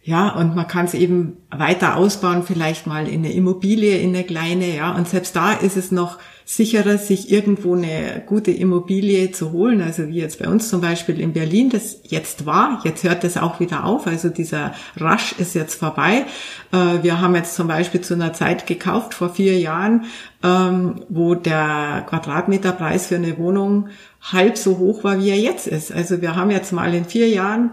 ja, 0.02 0.30
und 0.30 0.57
man 0.57 0.66
kann 0.66 0.87
es 0.87 0.95
eben 0.95 1.37
weiter 1.50 1.97
ausbauen, 1.97 2.42
vielleicht 2.42 2.87
mal 2.87 3.07
in 3.07 3.23
eine 3.23 3.35
Immobilie, 3.35 3.99
in 3.99 4.14
eine 4.14 4.25
kleine, 4.25 4.75
ja. 4.75 4.95
Und 4.95 5.07
selbst 5.07 5.37
da 5.37 5.52
ist 5.52 5.76
es 5.76 5.92
noch 5.92 6.19
sicherer, 6.47 6.97
sich 6.97 7.30
irgendwo 7.30 7.75
eine 7.75 8.23
gute 8.25 8.50
Immobilie 8.50 9.30
zu 9.30 9.52
holen. 9.52 9.83
Also 9.83 10.09
wie 10.09 10.16
jetzt 10.16 10.38
bei 10.38 10.49
uns 10.49 10.71
zum 10.71 10.80
Beispiel 10.80 11.21
in 11.21 11.35
Berlin, 11.35 11.69
das 11.69 11.99
jetzt 12.04 12.47
war, 12.47 12.80
jetzt 12.85 13.04
hört 13.04 13.25
das 13.25 13.37
auch 13.37 13.61
wieder 13.61 13.85
auf. 13.85 14.07
Also 14.07 14.30
dieser 14.30 14.73
Rush 14.99 15.33
ist 15.38 15.54
jetzt 15.54 15.75
vorbei. 15.78 16.25
Äh, 16.73 17.02
wir 17.02 17.21
haben 17.21 17.35
jetzt 17.35 17.54
zum 17.54 17.69
Beispiel 17.69 18.00
zu 18.00 18.14
einer 18.14 18.33
Zeit 18.33 18.66
gekauft, 18.66 19.12
vor 19.12 19.28
vier 19.35 19.59
Jahren, 19.59 20.07
ähm, 20.42 21.04
wo 21.11 21.35
der 21.35 22.07
Quadratmeterpreis 22.09 23.09
für 23.09 23.16
eine 23.16 23.37
Wohnung 23.37 23.88
halb 24.23 24.57
so 24.57 24.78
hoch 24.78 25.04
war, 25.04 25.21
wie 25.21 25.28
er 25.28 25.38
jetzt 25.38 25.66
ist. 25.66 25.92
Also 25.92 26.23
wir 26.23 26.37
haben 26.37 26.50
jetzt 26.50 26.73
mal 26.73 26.95
in 26.95 27.04
vier 27.04 27.28
Jahren 27.28 27.73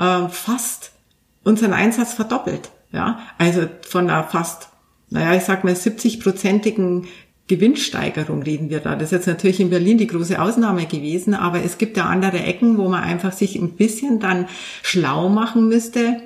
äh, 0.00 0.28
fast 0.28 0.97
unseren 1.48 1.72
Einsatz 1.72 2.14
verdoppelt. 2.14 2.70
Ja, 2.92 3.18
also 3.38 3.62
von 3.86 4.08
einer 4.08 4.24
fast 4.24 4.68
naja, 5.10 5.34
ich 5.34 5.44
sag 5.44 5.64
mal 5.64 5.72
70-prozentigen 5.72 7.06
Gewinnsteigerung 7.46 8.42
reden 8.42 8.68
wir 8.68 8.80
da. 8.80 8.94
Das 8.94 9.04
ist 9.04 9.12
jetzt 9.12 9.26
natürlich 9.26 9.60
in 9.60 9.70
Berlin 9.70 9.96
die 9.96 10.06
große 10.06 10.40
Ausnahme 10.40 10.84
gewesen, 10.84 11.32
aber 11.34 11.64
es 11.64 11.78
gibt 11.78 11.96
ja 11.96 12.04
andere 12.04 12.40
Ecken, 12.40 12.76
wo 12.76 12.88
man 12.88 13.02
einfach 13.02 13.32
sich 13.32 13.56
ein 13.56 13.70
bisschen 13.70 14.20
dann 14.20 14.46
schlau 14.82 15.30
machen 15.30 15.68
müsste, 15.68 16.20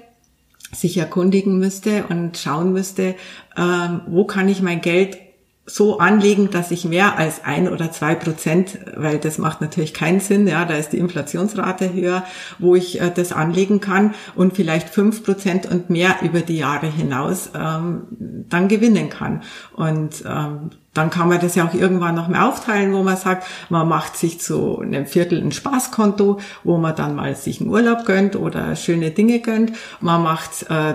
sich 0.72 0.96
erkundigen 0.96 1.58
müsste 1.58 2.04
und 2.08 2.38
schauen 2.38 2.72
müsste, 2.72 3.14
ähm, 3.56 4.00
wo 4.08 4.24
kann 4.24 4.48
ich 4.48 4.62
mein 4.62 4.80
Geld 4.80 5.16
so 5.64 5.98
anlegen, 5.98 6.50
dass 6.50 6.72
ich 6.72 6.84
mehr 6.84 7.18
als 7.18 7.44
ein 7.44 7.68
oder 7.68 7.92
zwei 7.92 8.16
Prozent, 8.16 8.78
weil 8.96 9.18
das 9.18 9.38
macht 9.38 9.60
natürlich 9.60 9.94
keinen 9.94 10.18
Sinn, 10.18 10.48
ja, 10.48 10.64
da 10.64 10.74
ist 10.74 10.92
die 10.92 10.98
Inflationsrate 10.98 11.92
höher, 11.92 12.24
wo 12.58 12.74
ich 12.74 13.00
äh, 13.00 13.12
das 13.14 13.32
anlegen 13.32 13.80
kann 13.80 14.14
und 14.34 14.54
vielleicht 14.54 14.88
fünf 14.88 15.22
Prozent 15.22 15.66
und 15.66 15.88
mehr 15.88 16.16
über 16.22 16.40
die 16.40 16.58
Jahre 16.58 16.88
hinaus 16.88 17.50
ähm, 17.54 18.02
dann 18.48 18.66
gewinnen 18.66 19.08
kann. 19.08 19.42
Und 19.76 20.24
ähm, 20.26 20.70
dann 20.94 21.10
kann 21.10 21.28
man 21.28 21.40
das 21.40 21.54
ja 21.54 21.66
auch 21.66 21.74
irgendwann 21.74 22.14
noch 22.14 22.28
mehr 22.28 22.46
aufteilen, 22.46 22.92
wo 22.92 23.02
man 23.02 23.16
sagt, 23.16 23.46
man 23.70 23.88
macht 23.88 24.16
sich 24.16 24.40
zu 24.40 24.78
einem 24.78 25.06
Viertel 25.06 25.40
ein 25.40 25.52
Spaßkonto, 25.52 26.38
wo 26.64 26.78
man 26.78 26.94
dann 26.94 27.16
mal 27.16 27.34
sich 27.34 27.60
einen 27.60 27.70
Urlaub 27.70 28.04
gönnt 28.04 28.36
oder 28.36 28.76
schöne 28.76 29.10
Dinge 29.10 29.40
gönnt. 29.40 29.72
Man 30.00 30.22
macht 30.22 30.70
äh, 30.70 30.94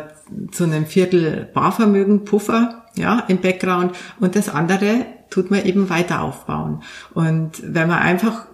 zu 0.52 0.66
einem 0.66 0.86
Viertel 0.86 1.50
Barvermögen, 1.54 2.26
Puffer, 2.26 2.86
ja, 2.96 3.24
im 3.28 3.40
Background. 3.42 3.96
Und 4.20 4.36
das 4.36 4.50
andere 4.50 5.06
tut 5.30 5.50
man 5.50 5.66
eben 5.66 5.90
weiter 5.90 6.22
aufbauen. 6.22 6.84
Und 7.14 7.62
wenn 7.64 7.88
man 7.88 8.00
einfach 8.00 8.46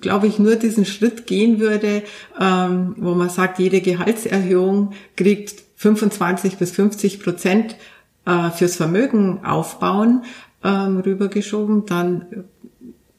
glaube 0.00 0.26
ich, 0.26 0.38
nur 0.38 0.56
diesen 0.56 0.84
Schritt 0.84 1.26
gehen 1.26 1.58
würde, 1.58 2.02
ähm, 2.40 2.94
wo 2.98 3.14
man 3.14 3.28
sagt, 3.28 3.58
jede 3.58 3.80
Gehaltserhöhung 3.80 4.92
kriegt 5.16 5.62
25 5.76 6.58
bis 6.58 6.70
50 6.70 7.20
Prozent 7.20 7.76
äh, 8.24 8.50
fürs 8.50 8.76
Vermögen 8.76 9.44
aufbauen, 9.44 10.22
ähm, 10.64 10.98
rübergeschoben, 10.98 11.86
dann 11.86 12.46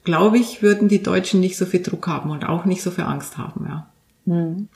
glaube 0.04 0.38
ich, 0.38 0.62
würden 0.62 0.88
die 0.88 1.02
Deutschen 1.02 1.40
nicht 1.40 1.56
so 1.56 1.66
viel 1.66 1.82
Druck 1.82 2.06
haben 2.06 2.30
und 2.30 2.48
auch 2.48 2.64
nicht 2.64 2.82
so 2.82 2.90
viel 2.90 3.04
Angst 3.04 3.38
haben. 3.38 3.66
Ja. 3.68 3.86
Hm. 4.26 4.68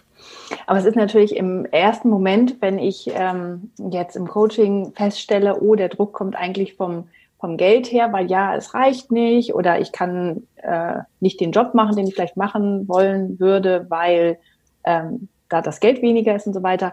Aber 0.67 0.79
es 0.79 0.85
ist 0.85 0.97
natürlich 0.97 1.37
im 1.37 1.65
ersten 1.67 2.11
Moment, 2.11 2.57
wenn 2.61 2.79
ich 2.79 3.11
ähm, 3.15 3.71
jetzt 3.91 4.17
im 4.17 4.27
Coaching 4.27 4.93
feststelle, 4.95 5.61
oh, 5.61 5.75
der 5.75 5.89
Druck 5.89 6.13
kommt 6.13 6.37
eigentlich 6.37 6.75
vom, 6.75 7.05
vom 7.39 7.57
Geld 7.57 7.91
her, 7.91 8.13
weil 8.13 8.31
ja, 8.31 8.55
es 8.55 8.75
reicht 8.75 9.11
nicht 9.11 9.55
oder 9.55 9.81
ich 9.81 9.93
kann 9.93 10.43
äh, 10.57 10.99
nicht 11.21 11.41
den 11.41 11.53
Job 11.53 11.75
machen, 11.75 11.97
den 11.97 12.07
ich 12.07 12.15
vielleicht 12.15 12.37
machen 12.37 12.87
wollen 12.89 13.41
würde, 13.41 13.87
weil 13.89 14.39
ähm, 14.85 15.29
da 15.49 15.63
das 15.63 15.81
Geld 15.81 16.03
weniger 16.03 16.35
ist 16.35 16.47
und 16.47 16.53
so 16.53 16.63
weiter, 16.63 16.93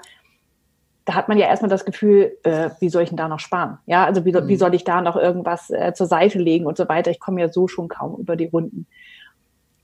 da 1.08 1.16
hat 1.16 1.30
man 1.30 1.38
ja 1.38 1.48
erstmal 1.48 1.70
das 1.70 1.86
Gefühl, 1.86 2.38
äh, 2.44 2.70
wie 2.82 2.90
soll 2.90 3.04
ich 3.04 3.10
denn 3.10 3.18
da 3.18 3.30
noch 3.30 3.40
sparen? 3.40 3.78
Ja, 3.86 4.04
also 4.04 4.26
wie, 4.26 4.34
mhm. 4.34 4.50
wie 4.50 4.58
soll 4.58 4.76
ich 4.76 4.84
da 4.84 5.00
noch 5.00 5.16
irgendwas 5.16 5.70
äh, 5.70 5.94
zur 5.94 6.06
Seite 6.06 6.38
legen 6.38 6.66
und 6.66 6.76
so 6.76 6.90
weiter? 6.90 7.10
Ich 7.10 7.22
komme 7.22 7.40
ja 7.40 7.50
so 7.50 7.70
schon 7.70 7.88
kaum 7.88 8.20
über 8.20 8.36
die 8.36 8.48
Runden. 8.48 8.88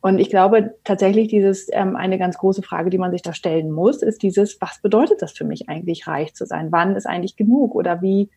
Und 0.01 0.19
ich 0.19 0.29
glaube 0.29 0.75
tatsächlich, 0.83 1.29
dieses 1.29 1.69
ähm, 1.71 1.95
eine 1.95 2.17
ganz 2.17 2.37
große 2.37 2.61
Frage, 2.61 2.89
die 2.89 2.97
man 2.97 3.11
sich 3.11 3.21
da 3.21 3.33
stellen 3.33 3.71
muss, 3.71 4.01
ist 4.01 4.21
dieses, 4.21 4.59
was 4.59 4.81
bedeutet 4.81 5.21
das 5.21 5.31
für 5.31 5.45
mich 5.45 5.69
eigentlich, 5.69 6.07
reich 6.07 6.33
zu 6.33 6.45
sein? 6.45 6.73
Wann 6.73 6.97
ist 6.97 7.05
eigentlich 7.05 7.37
genug? 7.37 7.73
Oder 7.73 8.01
wie, 8.01 8.29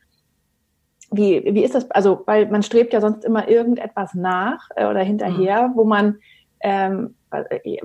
wie, 1.10 1.42
wie 1.44 1.64
ist 1.64 1.74
das? 1.74 1.90
Also, 1.90 2.22
weil 2.26 2.46
man 2.46 2.62
strebt 2.62 2.92
ja 2.92 3.00
sonst 3.00 3.24
immer 3.24 3.48
irgendetwas 3.48 4.14
nach 4.14 4.68
äh, 4.76 4.86
oder 4.86 5.00
hinterher, 5.00 5.70
mhm. 5.70 5.72
wo 5.74 5.84
man 5.84 6.18
ähm, 6.60 7.16
äh, 7.32 7.78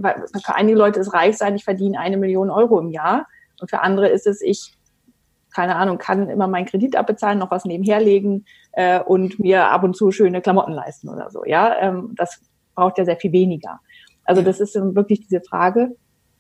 für 0.46 0.54
einige 0.54 0.78
Leute 0.78 1.00
ist 1.00 1.12
reich 1.12 1.40
sein, 1.40 1.56
ich 1.56 1.64
verdiene 1.64 2.00
eine 2.00 2.18
Million 2.18 2.52
Euro 2.52 2.80
im 2.80 2.92
Jahr. 2.92 3.26
Und 3.60 3.72
für 3.72 3.82
andere 3.82 4.10
ist 4.10 4.28
es, 4.28 4.42
ich 4.42 4.78
keine 5.54 5.76
Ahnung, 5.76 5.98
kann 5.98 6.30
immer 6.30 6.48
meinen 6.48 6.66
Kredit 6.66 6.96
abbezahlen, 6.96 7.40
noch 7.40 7.52
was 7.52 7.66
nebenherlegen 7.66 8.46
äh, 8.74 9.00
und 9.00 9.40
mir 9.40 9.68
ab 9.68 9.84
und 9.84 9.96
zu 9.96 10.12
schöne 10.12 10.42
Klamotten 10.42 10.74
leisten 10.74 11.10
oder 11.10 11.30
so. 11.30 11.44
Ja, 11.46 11.76
ähm, 11.80 12.14
das 12.16 12.42
braucht 12.76 12.98
ja 12.98 13.06
sehr 13.06 13.18
viel 13.18 13.32
weniger. 13.32 13.80
Also 14.24 14.42
das 14.42 14.60
ist 14.60 14.76
wirklich 14.76 15.22
diese 15.22 15.42
Frage, 15.42 15.96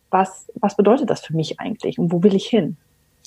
was, 0.09 0.51
was 0.55 0.75
bedeutet 0.75 1.09
das 1.09 1.21
für 1.21 1.35
mich 1.35 1.59
eigentlich 1.59 1.97
und 1.99 2.11
wo 2.11 2.23
will 2.23 2.35
ich 2.35 2.47
hin? 2.47 2.77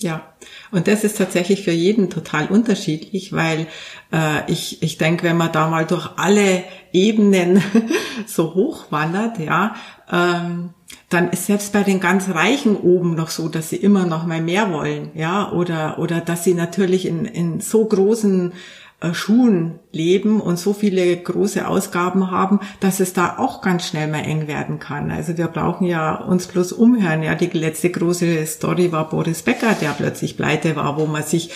Ja, 0.01 0.35
und 0.73 0.89
das 0.89 1.05
ist 1.05 1.19
tatsächlich 1.19 1.63
für 1.63 1.71
jeden 1.71 2.11
total 2.11 2.49
unterschiedlich, 2.49 3.33
weil 3.33 3.69
äh, 4.13 4.51
ich, 4.51 4.83
ich 4.83 4.99
denke, 4.99 5.23
wenn 5.23 5.37
man 5.37 5.53
da 5.53 5.69
mal 5.69 5.87
durch 5.87 6.09
alle 6.17 6.65
Ebenen 6.93 7.63
so 8.27 8.55
hochwandert, 8.55 9.39
ja, 9.39 9.77
ähm, 10.11 10.71
dann 11.11 11.31
ist 11.31 11.47
selbst 11.47 11.73
bei 11.73 11.85
den 11.85 12.01
ganz 12.01 12.29
Reichen 12.29 12.77
oben 12.77 13.15
noch 13.15 13.31
so, 13.31 13.49
dass 13.49 13.71
sie 13.71 13.77
immer 13.77 14.05
noch 14.05 14.27
mal 14.27 14.41
mehr 14.41 14.73
wollen, 14.73 15.13
ja, 15.15 15.53
oder, 15.53 16.01
oder 16.01 16.21
dass 16.21 16.43
sie 16.43 16.55
natürlich 16.55 17.07
in, 17.07 17.25
in 17.25 17.61
so 17.61 17.85
großen 17.85 18.53
äh, 19.01 19.13
Schulen 19.13 19.81
leben 19.93 20.41
und 20.41 20.59
so 20.59 20.73
viele 20.73 21.17
große 21.17 21.67
Ausgaben 21.67 22.31
haben, 22.31 22.61
dass 22.81 23.01
es 23.01 23.13
da 23.13 23.39
auch 23.39 23.61
ganz 23.61 23.87
schnell 23.87 24.09
mal 24.09 24.25
eng 24.25 24.47
werden 24.47 24.79
kann. 24.79 25.11
Also 25.11 25.37
wir 25.37 25.49
brauchen 25.49 25.87
ja 25.87 26.15
uns 26.15 26.47
bloß 26.47 26.73
umhören. 26.73 27.23
Ja, 27.23 27.35
die 27.35 27.47
letzte 27.47 27.91
große 27.91 28.47
Story 28.47 28.93
war 28.93 29.09
Boris 29.09 29.43
Becker, 29.43 29.75
der 29.81 29.91
plötzlich 29.91 30.37
pleite 30.37 30.77
war, 30.77 30.97
wo 30.99 31.07
man 31.07 31.23
sich 31.23 31.51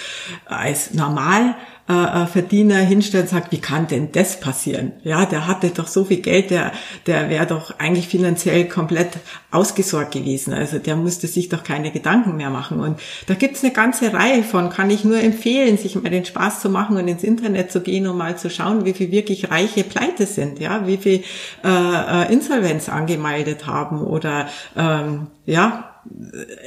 als 0.46 0.94
normal 0.94 1.54
äh, 1.88 2.26
Verdiener 2.26 2.76
hinstellt 2.76 3.24
und 3.24 3.30
sagt, 3.30 3.52
wie 3.52 3.60
kann 3.60 3.86
denn 3.86 4.12
das 4.12 4.40
passieren? 4.40 4.92
Ja, 5.02 5.24
der 5.24 5.46
hatte 5.46 5.70
doch 5.70 5.86
so 5.86 6.04
viel 6.04 6.18
Geld, 6.18 6.50
der, 6.50 6.72
der 7.06 7.30
wäre 7.30 7.46
doch 7.46 7.78
eigentlich 7.78 8.08
finanziell 8.08 8.68
komplett 8.68 9.18
ausgesorgt 9.50 10.12
gewesen. 10.12 10.52
Also 10.52 10.78
der 10.78 10.96
musste 10.96 11.26
sich 11.26 11.48
doch 11.48 11.64
keine 11.64 11.90
Gedanken 11.90 12.36
mehr 12.36 12.50
machen. 12.50 12.80
Und 12.80 13.00
da 13.26 13.34
gibt's 13.34 13.64
eine 13.64 13.72
ganze 13.72 14.12
Reihe 14.12 14.42
von, 14.42 14.68
kann 14.68 14.90
ich 14.90 15.04
nur 15.04 15.18
empfehlen, 15.18 15.78
sich 15.78 15.94
mal 15.94 16.10
den 16.10 16.24
Spaß 16.24 16.60
zu 16.60 16.68
machen 16.68 16.96
und 16.96 17.08
ins 17.08 17.24
Internet 17.24 17.72
zu 17.72 17.80
gehen 17.80 18.06
und 18.06 18.18
mal 18.18 18.36
zu 18.36 18.50
schauen, 18.50 18.84
wie 18.84 18.92
viel 18.92 19.10
wirklich 19.10 19.50
reiche 19.50 19.84
Pleite 19.84 20.26
sind, 20.26 20.60
ja, 20.60 20.86
wie 20.86 20.98
viel 20.98 21.22
äh, 21.64 21.68
äh 21.68 22.32
Insolvenz 22.32 22.88
angemeldet 22.88 23.66
haben 23.66 24.02
oder 24.02 24.48
ähm, 24.76 25.28
ja, 25.46 25.87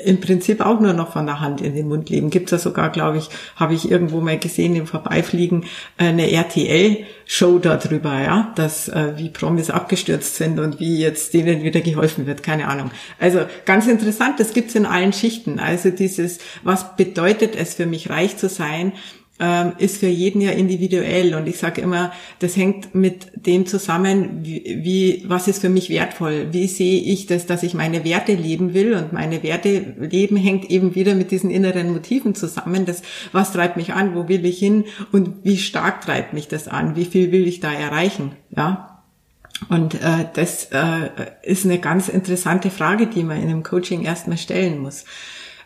im 0.06 0.20
Prinzip 0.20 0.62
auch 0.62 0.80
nur 0.80 0.94
noch 0.94 1.14
von 1.14 1.26
der 1.26 1.40
Hand 1.40 1.62
in 1.62 1.76
den 1.76 1.88
Mund 1.88 2.10
leben. 2.10 2.30
Gibt 2.30 2.48
es 2.48 2.52
ja 2.52 2.58
sogar, 2.58 2.90
glaube 2.90 3.18
ich, 3.18 3.30
habe 3.56 3.74
ich 3.74 3.90
irgendwo 3.90 4.22
mal 4.22 4.38
gesehen 4.38 4.76
im 4.76 4.88
Vorbeifliegen, 4.88 5.66
eine 5.98 6.32
RTL-Show 6.32 7.60
darüber, 7.60 8.20
ja, 8.20 8.54
dass 8.56 8.88
äh, 8.90 9.14
wie 9.18 9.30
Promis 9.30 9.70
abgestürzt 9.70 10.36
sind 10.36 10.60
und 10.60 10.80
wie 10.80 11.00
jetzt 11.00 11.34
denen 11.34 11.64
wieder 11.64 11.82
geholfen 11.82 12.28
wird, 12.28 12.44
keine 12.44 12.68
Ahnung. 12.68 12.92
Also 13.20 13.40
ganz 13.66 13.88
interessant, 13.88 14.40
das 14.40 14.54
gibt's 14.54 14.76
in 14.76 14.86
allen 14.86 15.14
Schichten. 15.14 15.60
Also 15.60 15.90
dieses, 15.90 16.40
was 16.64 16.96
bedeutet 16.96 17.56
es 17.56 17.76
für 17.76 17.86
mich, 17.86 18.10
reich 18.10 18.38
zu 18.38 18.50
sein? 18.50 18.94
Ähm, 19.42 19.74
ist 19.80 19.98
für 19.98 20.08
jeden 20.08 20.40
ja 20.40 20.52
individuell. 20.52 21.34
Und 21.34 21.48
ich 21.48 21.58
sage 21.58 21.82
immer, 21.82 22.12
das 22.40 22.56
hängt 22.56 22.94
mit 22.94 23.32
dem 23.48 23.66
zusammen, 23.66 24.42
wie, 24.44 24.64
wie, 24.84 25.24
was 25.28 25.48
ist 25.48 25.62
für 25.62 25.70
mich 25.70 25.90
wertvoll? 25.90 26.50
Wie 26.52 26.68
sehe 26.68 27.02
ich 27.02 27.26
das, 27.26 27.48
dass 27.48 27.64
ich 27.64 27.74
meine 27.74 28.06
Werte 28.06 28.36
leben 28.36 28.76
will? 28.76 28.94
Und 28.94 29.14
meine 29.14 29.42
Werte 29.42 29.96
leben 30.00 30.38
hängt 30.38 30.70
eben 30.70 30.94
wieder 30.94 31.16
mit 31.16 31.32
diesen 31.32 31.50
inneren 31.50 31.92
Motiven 31.92 32.36
zusammen. 32.36 32.86
Das, 32.86 33.02
was 33.32 33.52
treibt 33.52 33.78
mich 33.78 33.94
an? 33.94 34.14
Wo 34.14 34.28
will 34.28 34.46
ich 34.46 34.60
hin? 34.60 34.86
Und 35.12 35.44
wie 35.44 35.58
stark 35.58 36.02
treibt 36.02 36.34
mich 36.34 36.48
das 36.48 36.68
an? 36.68 36.96
Wie 36.96 37.06
viel 37.06 37.32
will 37.32 37.48
ich 37.48 37.60
da 37.60 37.74
erreichen? 37.74 38.34
Ja. 38.56 39.02
Und 39.70 39.96
äh, 39.96 40.28
das 40.34 40.66
äh, 40.66 41.10
ist 41.42 41.66
eine 41.66 41.80
ganz 41.80 42.10
interessante 42.10 42.70
Frage, 42.70 43.08
die 43.08 43.24
man 43.24 43.42
in 43.42 43.50
einem 43.50 43.64
Coaching 43.64 44.04
erstmal 44.04 44.38
stellen 44.38 44.80
muss. 44.80 45.06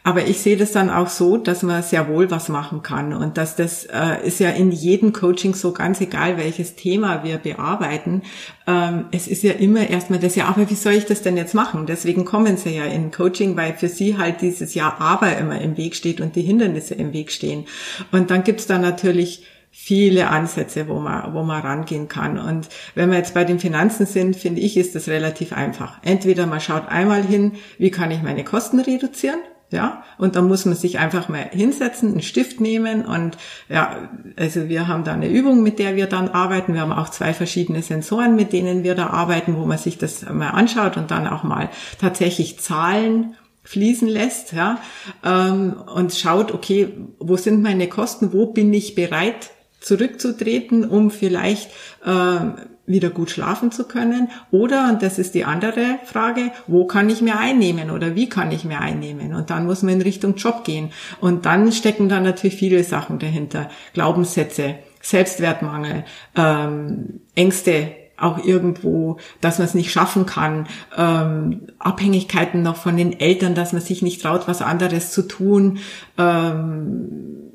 Aber 0.06 0.28
ich 0.28 0.40
sehe 0.40 0.56
das 0.56 0.72
dann 0.72 0.92
auch 0.92 1.10
so, 1.10 1.36
dass 1.36 1.64
man 1.64 1.82
sehr 1.82 2.08
wohl 2.08 2.30
was 2.30 2.48
machen 2.48 2.84
kann 2.84 3.12
und 3.12 3.38
dass 3.38 3.56
das 3.56 3.86
äh, 3.86 4.24
ist 4.24 4.40
ja 4.40 4.52
in 4.52 4.72
jedem 4.72 5.14
Coaching 5.14 5.56
so 5.56 5.72
ganz 5.72 6.00
egal, 6.00 6.38
welches 6.38 6.76
Thema 6.76 7.24
wir 7.24 7.40
bearbeiten. 7.40 8.22
Ähm, 8.68 9.06
es 9.12 9.28
ist 9.28 9.42
ja 9.42 9.54
immer 9.54 9.90
erstmal 9.90 10.20
das 10.20 10.36
ja, 10.36 10.46
aber 10.46 10.70
wie 10.70 10.76
soll 10.76 10.94
ich 10.94 11.06
das 11.06 11.24
denn 11.24 11.38
jetzt 11.38 11.56
machen? 11.56 11.88
Deswegen 11.88 12.24
kommen 12.24 12.56
sie 12.56 12.76
ja 12.76 12.84
in 12.84 13.10
Coaching, 13.10 13.58
weil 13.58 13.74
für 13.74 13.90
sie 13.90 14.16
halt 14.16 14.42
dieses 14.42 14.76
Ja, 14.76 14.96
aber 15.00 15.38
immer 15.38 15.60
im 15.60 15.76
Weg 15.76 15.96
steht 15.96 16.22
und 16.22 16.36
die 16.36 16.44
Hindernisse 16.44 16.94
im 16.94 17.12
Weg 17.12 17.32
stehen. 17.32 17.66
Und 18.12 18.30
dann 18.30 18.44
gibt's 18.44 18.68
da 18.68 18.78
natürlich 18.78 19.48
viele 19.72 20.30
Ansätze, 20.30 20.88
wo 20.88 21.00
man, 21.00 21.34
wo 21.34 21.42
man 21.42 21.62
rangehen 21.64 22.10
kann. 22.10 22.38
Und 22.38 22.70
wenn 22.94 23.10
wir 23.10 23.18
jetzt 23.18 23.34
bei 23.34 23.44
den 23.44 23.60
Finanzen 23.60 24.06
sind, 24.06 24.36
finde 24.36 24.62
ich, 24.62 24.78
ist 24.78 24.94
das 24.94 25.08
relativ 25.08 25.52
einfach. 25.52 25.98
Entweder 26.04 26.46
man 26.46 26.62
schaut 26.62 26.90
einmal 26.90 27.24
hin, 27.24 27.54
wie 27.80 27.90
kann 27.90 28.12
ich 28.12 28.22
meine 28.22 28.44
Kosten 28.44 28.80
reduzieren? 28.80 29.40
Ja, 29.72 30.04
und 30.20 30.36
dann 30.36 30.48
muss 30.48 30.66
man 30.66 30.76
sich 30.76 31.00
einfach 31.00 31.28
mal 31.28 31.50
hinsetzen, 31.52 32.12
einen 32.12 32.22
Stift 32.22 32.62
nehmen 32.62 33.04
und 33.04 33.36
ja, 33.68 34.10
also 34.38 34.70
wir 34.70 34.88
haben 34.88 35.04
da 35.04 35.14
eine 35.14 35.28
Übung, 35.28 35.64
mit 35.64 35.80
der 35.80 35.96
wir 35.96 36.06
dann 36.06 36.30
arbeiten. 36.30 36.76
Wir 36.76 36.82
haben 36.82 36.92
auch 36.92 37.10
zwei 37.10 37.34
verschiedene 37.34 37.82
Sensoren, 37.82 38.36
mit 38.36 38.54
denen 38.54 38.84
wir 38.84 38.94
da 38.94 39.08
arbeiten, 39.08 39.58
wo 39.58 39.66
man 39.66 39.80
sich 39.80 39.98
das 39.98 40.24
mal 40.30 40.50
anschaut 40.50 40.98
und 40.98 41.10
dann 41.10 41.28
auch 41.28 41.44
mal 41.44 41.70
tatsächlich 42.00 42.60
Zahlen 42.60 43.36
fließen 43.64 44.08
lässt, 44.08 44.54
ja, 44.54 44.80
ähm, 45.24 45.74
und 45.94 46.14
schaut, 46.14 46.54
okay, 46.54 46.94
wo 47.20 47.36
sind 47.36 47.64
meine 47.64 47.90
Kosten, 47.90 48.32
wo 48.32 48.46
bin 48.46 48.72
ich 48.72 48.94
bereit 48.94 49.50
zurückzutreten, 49.82 50.86
um 50.86 51.12
vielleicht 51.12 51.72
äh, 52.06 52.40
wieder 52.88 53.10
gut 53.10 53.30
schlafen 53.30 53.72
zu 53.72 53.86
können? 53.86 54.30
Oder, 54.52 54.90
und 54.90 55.02
das 55.02 55.20
ist 55.20 55.36
die 55.36 55.46
andere 55.46 56.00
Frage, 56.06 56.52
wo 56.68 56.86
kann 56.86 57.10
ich 57.10 57.22
mehr 57.22 57.40
einnehmen 57.40 57.92
oder 57.92 58.16
wie 58.16 58.30
kann 58.30 58.52
ich 58.52 58.64
mehr 58.64 58.82
einnehmen? 58.82 59.34
Und 59.34 59.50
dann 59.50 59.66
muss 59.66 59.82
man 59.82 59.96
in 59.96 60.02
Richtung 60.02 60.36
Job 60.36 60.64
gehen. 60.64 60.92
Und 61.22 61.46
dann 61.46 61.72
stecken 61.72 62.10
da 62.10 62.20
natürlich 62.20 62.56
viele 62.56 62.84
Sachen 62.84 63.20
dahinter. 63.20 63.70
Glaubenssätze, 63.94 64.76
Selbstwertmangel, 65.02 66.04
ähm, 66.36 67.22
Ängste, 67.36 67.92
auch 68.18 68.44
irgendwo, 68.44 69.18
dass 69.42 69.60
man 69.60 69.68
es 69.68 69.74
nicht 69.74 69.92
schaffen 69.92 70.26
kann, 70.26 70.68
ähm, 70.96 71.68
Abhängigkeiten 71.80 72.62
noch 72.62 72.78
von 72.78 72.96
den 72.96 73.20
Eltern, 73.20 73.56
dass 73.56 73.74
man 73.74 73.82
sich 73.82 74.02
nicht 74.02 74.22
traut, 74.22 74.48
was 74.48 74.62
anderes 74.62 75.12
zu 75.12 75.28
tun, 75.28 75.80
ähm, 76.18 77.55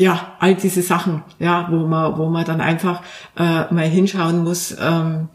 ja, 0.00 0.32
all 0.38 0.54
diese 0.54 0.80
Sachen, 0.80 1.22
ja, 1.38 1.68
wo 1.70 1.86
man, 1.86 2.16
wo 2.16 2.30
man 2.30 2.46
dann 2.46 2.62
einfach 2.62 3.02
äh, 3.36 3.70
mal 3.70 3.84
hinschauen 3.84 4.42
muss, 4.42 4.74
ähm, 4.80 5.28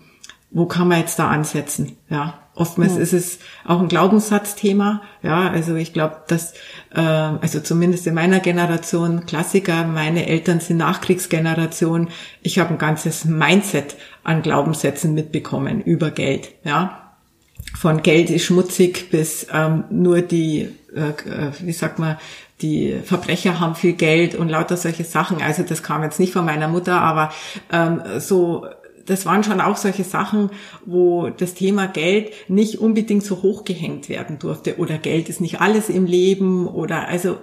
wo 0.50 0.66
kann 0.66 0.88
man 0.88 1.00
jetzt 1.00 1.20
da 1.20 1.30
ansetzen, 1.30 1.98
ja. 2.10 2.40
Oftmals 2.56 2.96
ja. 2.96 3.02
ist 3.02 3.12
es 3.14 3.40
auch 3.66 3.82
ein 3.82 3.90
Glaubenssatzthema, 3.90 5.02
ja, 5.22 5.50
also 5.50 5.76
ich 5.76 5.94
glaube, 5.94 6.24
dass, 6.30 6.54
äh, 6.96 7.02
also 7.02 7.60
zumindest 7.60 8.08
in 8.08 8.16
meiner 8.16 8.40
Generation 8.40 9.28
Klassiker, 9.28 9.86
meine 9.86 10.26
Eltern 10.26 10.60
sind 10.62 10.78
Nachkriegsgeneration, 10.78 12.08
ich 12.42 12.58
habe 12.58 12.72
ein 12.72 12.80
ganzes 12.80 13.24
Mindset 13.24 13.98
an 14.24 14.42
Glaubenssätzen 14.42 15.14
mitbekommen 15.14 15.80
über 15.80 16.10
Geld, 16.10 16.54
ja. 16.64 17.02
Von 17.78 18.02
Geld 18.02 18.32
ist 18.32 18.46
schmutzig 18.46 19.12
bis 19.12 19.46
ähm, 19.52 19.84
nur 19.92 20.22
die, 20.22 20.70
äh, 20.96 21.10
äh 21.10 21.52
wie 21.60 21.74
sagt 21.74 22.00
man, 22.00 22.18
die 22.62 23.00
Verbrecher 23.04 23.60
haben 23.60 23.76
viel 23.76 23.94
Geld 23.94 24.36
und 24.36 24.50
lauter 24.50 24.78
solche 24.78 25.04
Sachen. 25.04 25.42
Also 25.42 25.64
das 25.64 25.84
kam 25.84 26.04
jetzt 26.04 26.20
nicht 26.20 26.34
von 26.34 26.46
meiner 26.46 26.68
Mutter, 26.68 27.02
aber 27.02 27.32
ähm, 27.72 28.02
so 28.20 28.66
das 29.06 29.26
waren 29.26 29.44
schon 29.44 29.62
auch 29.62 29.78
solche 29.78 30.04
Sachen, 30.04 30.50
wo 30.86 31.30
das 31.30 31.54
Thema 31.54 31.88
Geld 31.88 32.32
nicht 32.48 32.80
unbedingt 32.80 33.24
so 33.24 33.42
hochgehängt 33.44 34.10
werden 34.10 34.40
durfte 34.40 34.78
oder 34.78 34.98
Geld 34.98 35.30
ist 35.30 35.42
nicht 35.42 35.62
alles 35.62 35.90
im 35.90 36.06
Leben 36.06 36.68
oder 36.68 37.08
also 37.08 37.38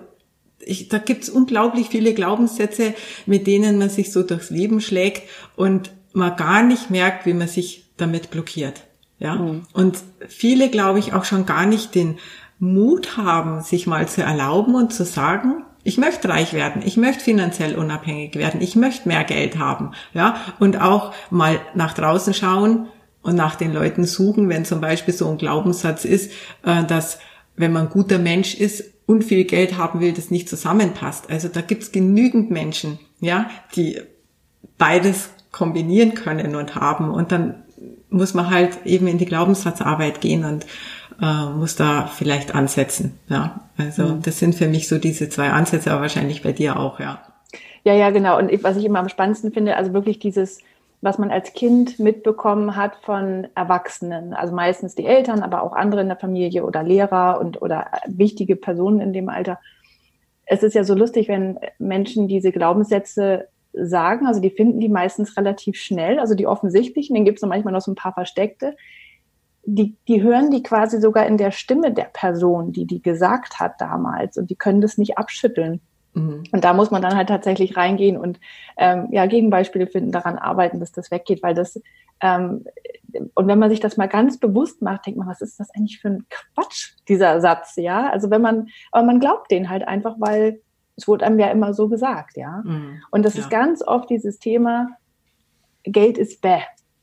ich, 0.65 0.89
da 0.89 0.99
gibt's 0.99 1.29
unglaublich 1.29 1.89
viele 1.89 2.15
Glaubenssätze, 2.15 2.95
mit 3.27 3.47
denen 3.47 3.79
man 3.79 3.91
sich 3.91 4.13
so 4.13 4.23
durchs 4.23 4.51
Leben 4.51 4.81
schlägt 4.81 5.23
und 5.57 5.93
man 6.13 6.37
gar 6.37 6.63
nicht 6.63 6.91
merkt, 6.91 7.27
wie 7.27 7.35
man 7.35 7.49
sich 7.49 7.85
damit 7.97 8.31
blockiert. 8.31 8.85
Ja. 9.19 9.37
Mhm. 9.37 9.67
Und 9.73 9.99
viele, 10.29 10.69
glaube 10.69 10.99
ich, 10.99 11.15
auch 11.15 11.25
schon 11.25 11.47
gar 11.47 11.67
nicht 11.67 11.95
den 11.95 12.19
Mut 12.63 13.17
haben, 13.17 13.61
sich 13.61 13.89
mal 13.89 14.07
zu 14.07 14.23
erlauben 14.23 14.77
und 14.77 14.93
zu 14.93 15.05
sagen, 15.05 15.65
ich 15.83 15.99
möchte 15.99 16.29
reich 16.29 16.53
werden, 16.53 16.81
ich 16.85 16.97
möchte 16.97 17.25
finanziell 17.25 17.75
unabhängig 17.75 18.37
werden, 18.37 18.61
ich 18.61 18.77
möchte 18.77 19.09
mehr 19.09 19.25
Geld 19.25 19.59
haben, 19.59 19.91
ja, 20.15 20.37
und 20.61 20.81
auch 20.81 21.13
mal 21.29 21.59
nach 21.75 21.93
draußen 21.93 22.33
schauen 22.35 22.87
und 23.21 23.35
nach 23.35 23.57
den 23.57 23.73
Leuten 23.73 24.05
suchen, 24.05 24.49
wenn 24.49 24.65
zum 24.65 24.81
Beispiel 24.81 25.13
so 25.13 25.29
ein 25.29 25.39
Glaubenssatz 25.39 26.05
ist, 26.05 26.31
äh, 26.65 26.85
dass 26.85 27.19
wenn 27.57 27.73
man 27.73 27.89
guter 27.89 28.21
Mensch 28.21 28.55
ist 28.55 28.85
und 29.07 29.25
viel 29.25 29.43
Geld 29.43 29.77
haben 29.77 29.99
will, 29.99 30.13
das 30.13 30.31
nicht 30.31 30.49
zusammenpasst. 30.49 31.31
Also 31.31 31.49
da 31.49 31.63
gibt's 31.63 31.91
genügend 31.91 32.53
Menschen, 32.53 33.01
ja, 33.19 33.51
die 33.75 34.01
beides 34.79 35.31
kombinieren 35.51 36.15
können 36.15 36.55
und 36.55 36.77
haben 36.77 37.11
und 37.11 37.33
dann 37.33 37.65
muss 38.09 38.35
man 38.35 38.51
halt 38.51 38.85
eben 38.85 39.09
in 39.09 39.19
die 39.19 39.27
Glaubenssatzarbeit 39.27 40.21
gehen 40.21 40.45
und 40.45 40.67
äh, 41.23 41.51
muss 41.57 41.77
da 41.77 42.07
vielleicht 42.07 42.55
ansetzen. 42.55 43.19
Ja, 43.29 43.61
also 43.79 44.03
mhm. 44.03 44.23
das 44.23 44.39
sind 44.41 44.55
für 44.57 44.67
mich 44.67 44.89
so 44.89 44.99
diese 44.99 45.29
zwei 45.29 45.51
Ansätze, 45.51 45.93
aber 45.93 46.03
wahrscheinlich 46.03 46.43
bei 46.43 46.53
dir 46.53 46.79
auch, 46.79 46.99
ja. 46.99 47.23
Ja, 47.85 47.95
ja, 47.95 48.11
genau. 48.11 48.39
Und 48.39 48.51
was 48.63 48.77
ich 48.77 48.85
immer 48.85 48.99
am 48.99 49.09
spannendsten 49.09 49.53
finde, 49.53 49.77
also 49.77 49.93
wirklich 49.93 50.19
dieses, 50.19 50.61
was 51.01 51.19
man 51.19 51.31
als 51.31 51.53
Kind 51.53 51.99
mitbekommen 51.99 52.77
hat 52.77 52.97
von 53.03 53.47
Erwachsenen, 53.55 54.35
also 54.35 54.55
meistens 54.55 54.95
die 54.95 55.07
Eltern, 55.07 55.43
aber 55.43 55.63
auch 55.63 55.73
andere 55.73 56.01
in 56.01 56.09
der 56.09 56.17
Familie 56.17 56.65
oder 56.65 56.83
Lehrer 56.83 57.41
und 57.41 57.63
oder 57.63 57.87
wichtige 58.07 58.57
Personen 58.57 59.01
in 59.01 59.13
dem 59.13 59.29
Alter. 59.29 59.59
Es 60.45 60.63
ist 60.63 60.75
ja 60.75 60.85
so 60.85 60.95
lustig, 60.95 61.29
wenn 61.29 61.59
Menschen 61.79 62.29
diese 62.29 62.53
Glaubenssätze 62.53 63.49
sagen, 63.73 64.27
also 64.27 64.41
die 64.41 64.51
finden 64.51 64.81
die 64.81 64.89
meistens 64.89 65.37
relativ 65.37 65.77
schnell, 65.77 66.19
also 66.19 66.35
die 66.35 66.47
offensichtlichen, 66.47 67.15
dann 67.15 67.25
gibt 67.25 67.39
es 67.39 67.49
manchmal 67.49 67.73
noch 67.73 67.81
so 67.81 67.91
ein 67.91 67.97
paar 67.97 68.13
versteckte 68.13 68.77
die, 69.65 69.97
die 70.09 70.23
hören 70.23 70.51
die 70.51 70.63
quasi 70.63 71.01
sogar 71.01 71.27
in 71.27 71.39
der 71.39 71.53
Stimme 71.53 71.93
der 71.93 72.11
Person, 72.13 72.73
die 72.73 72.87
die 72.87 73.01
gesagt 73.01 73.61
hat 73.61 73.81
damals 73.81 74.37
und 74.37 74.51
die 74.51 74.57
können 74.57 74.81
das 74.81 74.99
nicht 74.99 75.19
abschütteln. 75.19 75.81
Mhm. 76.15 76.45
Und 76.51 76.65
da 76.65 76.75
muss 76.75 76.91
man 76.91 77.01
dann 77.01 77.17
halt 77.17 77.29
tatsächlich 77.29 77.77
reingehen 77.77 78.17
und 78.17 78.41
ähm, 78.77 79.09
ja 79.13 79.27
Gegenbeispiele 79.27 79.87
finden, 79.87 80.13
daran 80.13 80.37
arbeiten, 80.37 80.81
dass 80.81 80.93
das 80.93 81.11
weggeht, 81.11 81.43
weil 81.43 81.55
das 81.55 81.81
ähm, 82.21 82.65
und 83.35 83.47
wenn 83.47 83.59
man 83.59 83.71
sich 83.71 83.81
das 83.81 83.97
mal 83.97 84.09
ganz 84.09 84.39
bewusst 84.39 84.81
macht, 84.81 85.07
denkt 85.07 85.19
man, 85.19 85.29
was 85.29 85.41
ist 85.41 85.61
das 85.61 85.71
eigentlich 85.75 86.01
für 86.01 86.09
ein 86.09 86.27
Quatsch 86.31 86.95
dieser 87.09 87.41
Satz, 87.41 87.77
ja? 87.77 88.11
Also 88.11 88.31
wenn 88.31 88.41
man, 88.41 88.69
aber 88.91 89.05
man 89.05 89.21
glaubt 89.21 89.51
den 89.51 89.69
halt 89.69 89.87
einfach, 89.87 90.17
weil 90.19 90.61
es 90.97 91.09
wurde 91.09 91.27
einem 91.27 91.39
ja 91.39 91.51
immer 91.51 91.75
so 91.75 91.89
gesagt, 91.89 92.37
ja. 92.37 92.63
Mhm. 92.65 93.03
Und 93.11 93.25
das 93.25 93.35
ja. 93.35 93.41
ist 93.41 93.51
ganz 93.51 93.83
oft 93.87 94.09
dieses 94.09 94.39
Thema, 94.39 94.89
Geld 95.85 96.17
ist 96.17 96.41
bäh. 96.41 96.63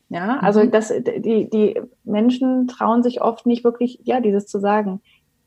Ja, 0.09 0.39
also 0.39 0.63
mhm. 0.63 0.71
das, 0.71 0.89
die, 0.89 1.49
die 1.49 1.79
Menschen 2.03 2.67
trauen 2.67 3.03
sich 3.03 3.21
oft 3.21 3.45
nicht 3.45 3.63
wirklich, 3.63 3.99
ja, 4.03 4.19
dieses 4.19 4.47
zu 4.47 4.59
sagen. 4.59 5.01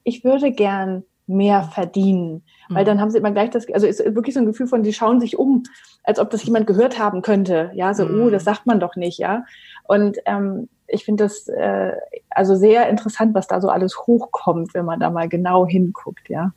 Ich 0.05 0.25
würde 0.25 0.53
gern 0.53 1.05
mehr 1.27 1.65
verdienen. 1.65 2.43
Mhm. 2.69 2.75
Weil 2.75 2.85
dann 2.85 3.01
haben 3.01 3.11
sie 3.11 3.19
immer 3.19 3.33
gleich 3.33 3.51
das, 3.51 3.69
also 3.73 3.87
ist 3.87 4.05
wirklich 4.15 4.35
so 4.35 4.41
ein 4.41 4.47
Gefühl 4.47 4.67
von, 4.67 4.83
die 4.83 4.93
schauen 4.93 5.21
sich 5.21 5.39
um, 5.39 5.65
als 6.05 6.19
ob 6.19 6.31
das 6.31 6.45
jemand 6.45 6.67
gehört 6.67 6.99
haben 6.99 7.23
könnte. 7.23 7.71
Ja, 7.75 7.95
so, 7.95 8.07
mhm. 8.07 8.23
oh, 8.23 8.31
das 8.31 8.45
sagt 8.45 8.67
man 8.67 8.81
doch 8.81 8.97
nicht, 8.97 9.19
ja. 9.19 9.45
Und 9.85 10.19
ähm, 10.27 10.69
ich 10.87 11.05
finde 11.05 11.25
das 11.25 11.49
äh, 11.49 11.93
also 12.31 12.55
sehr 12.55 12.89
interessant, 12.89 13.35
was 13.35 13.47
da 13.47 13.61
so 13.61 13.69
alles 13.69 13.99
hochkommt, 14.07 14.75
wenn 14.75 14.85
man 14.85 15.01
da 15.01 15.11
mal 15.11 15.29
genau 15.29 15.67
hinguckt, 15.67 16.29
ja. 16.29 16.53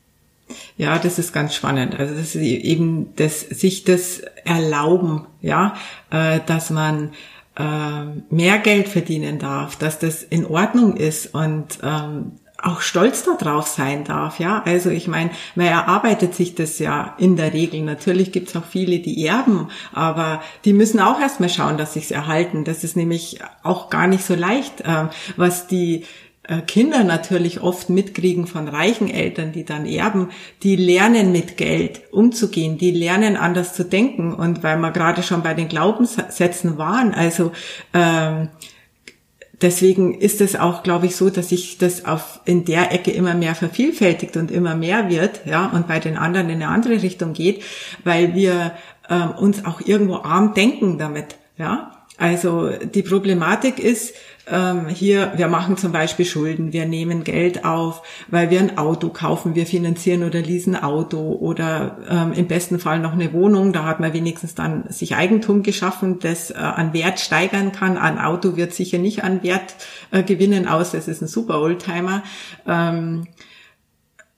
Ja, 0.77 0.99
das 0.99 1.17
ist 1.17 1.33
ganz 1.33 1.55
spannend. 1.55 1.99
Also 1.99 2.13
das 2.13 2.35
ist 2.35 2.41
eben 2.41 3.15
das, 3.15 3.41
sich 3.41 3.83
das 3.83 4.19
erlauben, 4.43 5.25
ja, 5.41 5.73
äh, 6.11 6.39
dass 6.45 6.69
man 6.69 7.13
mehr 7.57 8.57
Geld 8.59 8.89
verdienen 8.89 9.39
darf, 9.39 9.77
dass 9.77 9.97
das 9.99 10.23
in 10.23 10.45
Ordnung 10.45 10.97
ist 10.97 11.33
und 11.33 11.79
ähm, 11.81 12.33
auch 12.65 12.81
stolz 12.81 13.23
darauf 13.23 13.67
sein 13.67 14.05
darf, 14.05 14.39
ja. 14.39 14.63
Also 14.65 14.89
ich 14.89 15.07
meine, 15.07 15.29
man 15.55 15.67
erarbeitet 15.67 16.33
sich 16.33 16.55
das 16.55 16.79
ja 16.79 17.13
in 17.17 17.35
der 17.35 17.53
Regel. 17.53 17.81
Natürlich 17.81 18.31
gibt 18.31 18.49
es 18.49 18.55
auch 18.55 18.65
viele, 18.65 18.99
die 18.99 19.25
erben, 19.25 19.69
aber 19.93 20.41
die 20.63 20.73
müssen 20.73 20.99
auch 20.99 21.19
erstmal 21.19 21.49
schauen, 21.49 21.77
dass 21.77 21.93
sich's 21.93 22.11
erhalten. 22.11 22.63
Das 22.63 22.83
ist 22.83 22.95
nämlich 22.95 23.39
auch 23.61 23.89
gar 23.89 24.07
nicht 24.07 24.25
so 24.25 24.35
leicht, 24.35 24.81
äh, 24.81 25.05
was 25.37 25.67
die 25.67 26.01
äh, 26.01 26.05
Kinder 26.67 27.03
natürlich 27.03 27.61
oft 27.61 27.89
mitkriegen 27.89 28.45
von 28.45 28.67
reichen 28.67 29.09
Eltern, 29.09 29.51
die 29.51 29.65
dann 29.65 29.85
erben, 29.85 30.29
die 30.63 30.75
lernen 30.75 31.31
mit 31.31 31.57
Geld 31.57 32.01
umzugehen, 32.11 32.77
die 32.77 32.91
lernen 32.91 33.35
anders 33.35 33.73
zu 33.73 33.83
denken. 33.83 34.33
Und 34.33 34.61
weil 34.61 34.77
wir 34.77 34.91
gerade 34.91 35.23
schon 35.23 35.41
bei 35.41 35.53
den 35.53 35.67
Glaubenssätzen 35.67 36.77
waren, 36.77 37.13
also 37.13 37.51
ähm, 37.93 38.49
deswegen 39.61 40.13
ist 40.13 40.41
es 40.41 40.55
auch, 40.55 40.83
glaube 40.83 41.07
ich, 41.07 41.15
so, 41.15 41.29
dass 41.29 41.49
sich 41.49 41.77
das 41.77 42.05
auf 42.05 42.41
in 42.45 42.65
der 42.65 42.91
Ecke 42.91 43.11
immer 43.11 43.33
mehr 43.33 43.55
vervielfältigt 43.55 44.37
und 44.37 44.51
immer 44.51 44.75
mehr 44.75 45.09
wird, 45.09 45.41
ja, 45.45 45.67
und 45.67 45.87
bei 45.87 45.99
den 45.99 46.17
anderen 46.17 46.49
in 46.49 46.61
eine 46.61 46.67
andere 46.67 47.01
Richtung 47.01 47.33
geht, 47.33 47.63
weil 48.03 48.35
wir 48.35 48.73
ähm, 49.09 49.31
uns 49.31 49.65
auch 49.65 49.81
irgendwo 49.81 50.17
arm 50.17 50.53
denken 50.53 50.97
damit, 50.97 51.37
ja. 51.57 51.91
Also 52.17 52.69
die 52.69 53.03
Problematik 53.03 53.77
ist, 53.77 54.13
ähm, 54.47 54.87
hier, 54.87 55.33
wir 55.35 55.47
machen 55.47 55.77
zum 55.77 55.91
Beispiel 55.91 56.25
Schulden, 56.25 56.71
wir 56.73 56.85
nehmen 56.85 57.23
Geld 57.23 57.65
auf, 57.65 58.03
weil 58.27 58.49
wir 58.49 58.59
ein 58.59 58.77
Auto 58.77 59.09
kaufen, 59.09 59.55
wir 59.55 59.65
finanzieren 59.65 60.23
oder 60.23 60.41
leasen 60.41 60.75
Auto 60.75 61.33
oder 61.33 61.97
ähm, 62.09 62.33
im 62.33 62.47
besten 62.47 62.79
Fall 62.79 62.99
noch 62.99 63.13
eine 63.13 63.33
Wohnung, 63.33 63.73
da 63.73 63.85
hat 63.85 63.99
man 63.99 64.13
wenigstens 64.13 64.53
dann 64.55 64.85
sich 64.89 65.15
Eigentum 65.15 65.63
geschaffen, 65.63 66.19
das 66.19 66.51
äh, 66.51 66.55
an 66.55 66.93
Wert 66.93 67.19
steigern 67.19 67.71
kann. 67.71 67.97
Ein 67.97 68.19
Auto 68.19 68.55
wird 68.55 68.73
sicher 68.73 68.97
nicht 68.97 69.23
an 69.23 69.41
Wert 69.43 69.75
äh, 70.11 70.23
gewinnen, 70.23 70.67
außer 70.67 70.97
es 70.97 71.07
ist 71.07 71.21
ein 71.21 71.27
super 71.27 71.59
Oldtimer. 71.59 72.23
Ähm, 72.67 73.27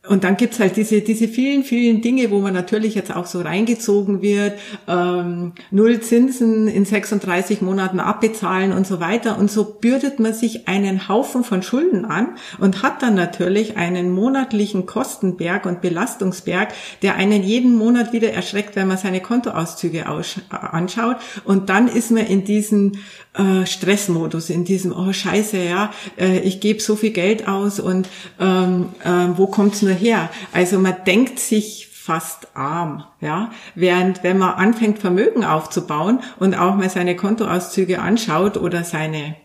und 0.08 0.24
dann 0.24 0.38
gibt's 0.38 0.60
halt 0.60 0.78
diese, 0.78 1.02
diese 1.02 1.28
vielen, 1.28 1.64
vielen 1.64 2.02
Dinge, 2.02 2.32
wo 2.32 2.40
man 2.40 2.54
natürlich 2.54 2.96
jetzt 2.96 3.16
auch 3.16 3.26
so 3.26 3.42
reingezogen 3.42 4.22
wird, 4.22 4.58
ähm, 4.88 5.54
null 5.72 6.00
Zinsen 6.00 6.68
in 6.68 6.86
36 6.86 7.62
Monaten 7.62 8.00
abbezahlen 8.00 8.72
und 8.72 8.88
so 8.88 9.00
weiter. 9.00 9.38
Und 9.38 9.52
so 9.52 9.66
bürdet 9.66 10.20
man 10.20 10.34
sich 10.34 10.68
einen 10.68 11.08
Haufen 11.08 11.44
von 11.44 11.62
Schulden 11.62 12.06
an 12.06 12.36
und 12.60 12.84
hat 12.84 13.02
dann 13.02 13.16
natürlich 13.16 13.78
einen 13.78 14.12
monatlichen 14.12 14.86
Kostenberg 14.86 15.66
und 15.66 15.82
Belastungsberg, 15.82 16.70
der 17.02 17.16
einen 17.16 17.44
jeden 17.44 17.76
Monat 17.76 18.14
wieder 18.14 18.32
erschreckt, 18.32 18.76
wenn 18.76 18.88
man 18.88 18.98
seine 18.98 19.22
Kontoauszüge 19.22 20.06
anschaut. 20.50 21.18
Und 21.44 21.70
dann 21.70 21.88
ist 21.88 22.12
man 22.12 22.26
in 22.26 22.44
diesem 22.44 22.94
äh, 23.38 23.66
Stressmodus, 23.66 24.50
in 24.50 24.66
diesem, 24.66 24.92
oh 24.92 25.14
scheiße, 25.14 25.58
ja, 25.58 25.92
äh, 26.18 26.40
ich 26.40 26.60
gebe 26.60 26.82
so 26.82 26.96
viel 26.96 27.12
Geld 27.12 27.48
aus 27.48 27.80
und 27.80 28.10
ähm, 28.40 28.90
äh, 29.04 29.38
wo 29.38 29.48
kommt's 29.48 29.82
nur 29.82 29.94
her? 29.94 30.30
Also 30.54 30.80
man 30.80 30.96
denkt 31.06 31.40
sich 31.40 31.88
fast 31.92 32.56
arm, 32.56 33.04
ja. 33.20 33.52
Während 33.76 34.24
wenn 34.24 34.38
man 34.38 34.56
anfängt 34.56 35.00
Vermögen 35.00 35.44
aufzubauen 35.44 36.22
und 36.40 36.56
auch 36.56 36.76
mal 36.76 36.90
seine 36.90 37.16
Kontoauszüge 37.16 38.00
anschaut 38.00 38.58
oder 38.58 38.84
seine 38.84 39.36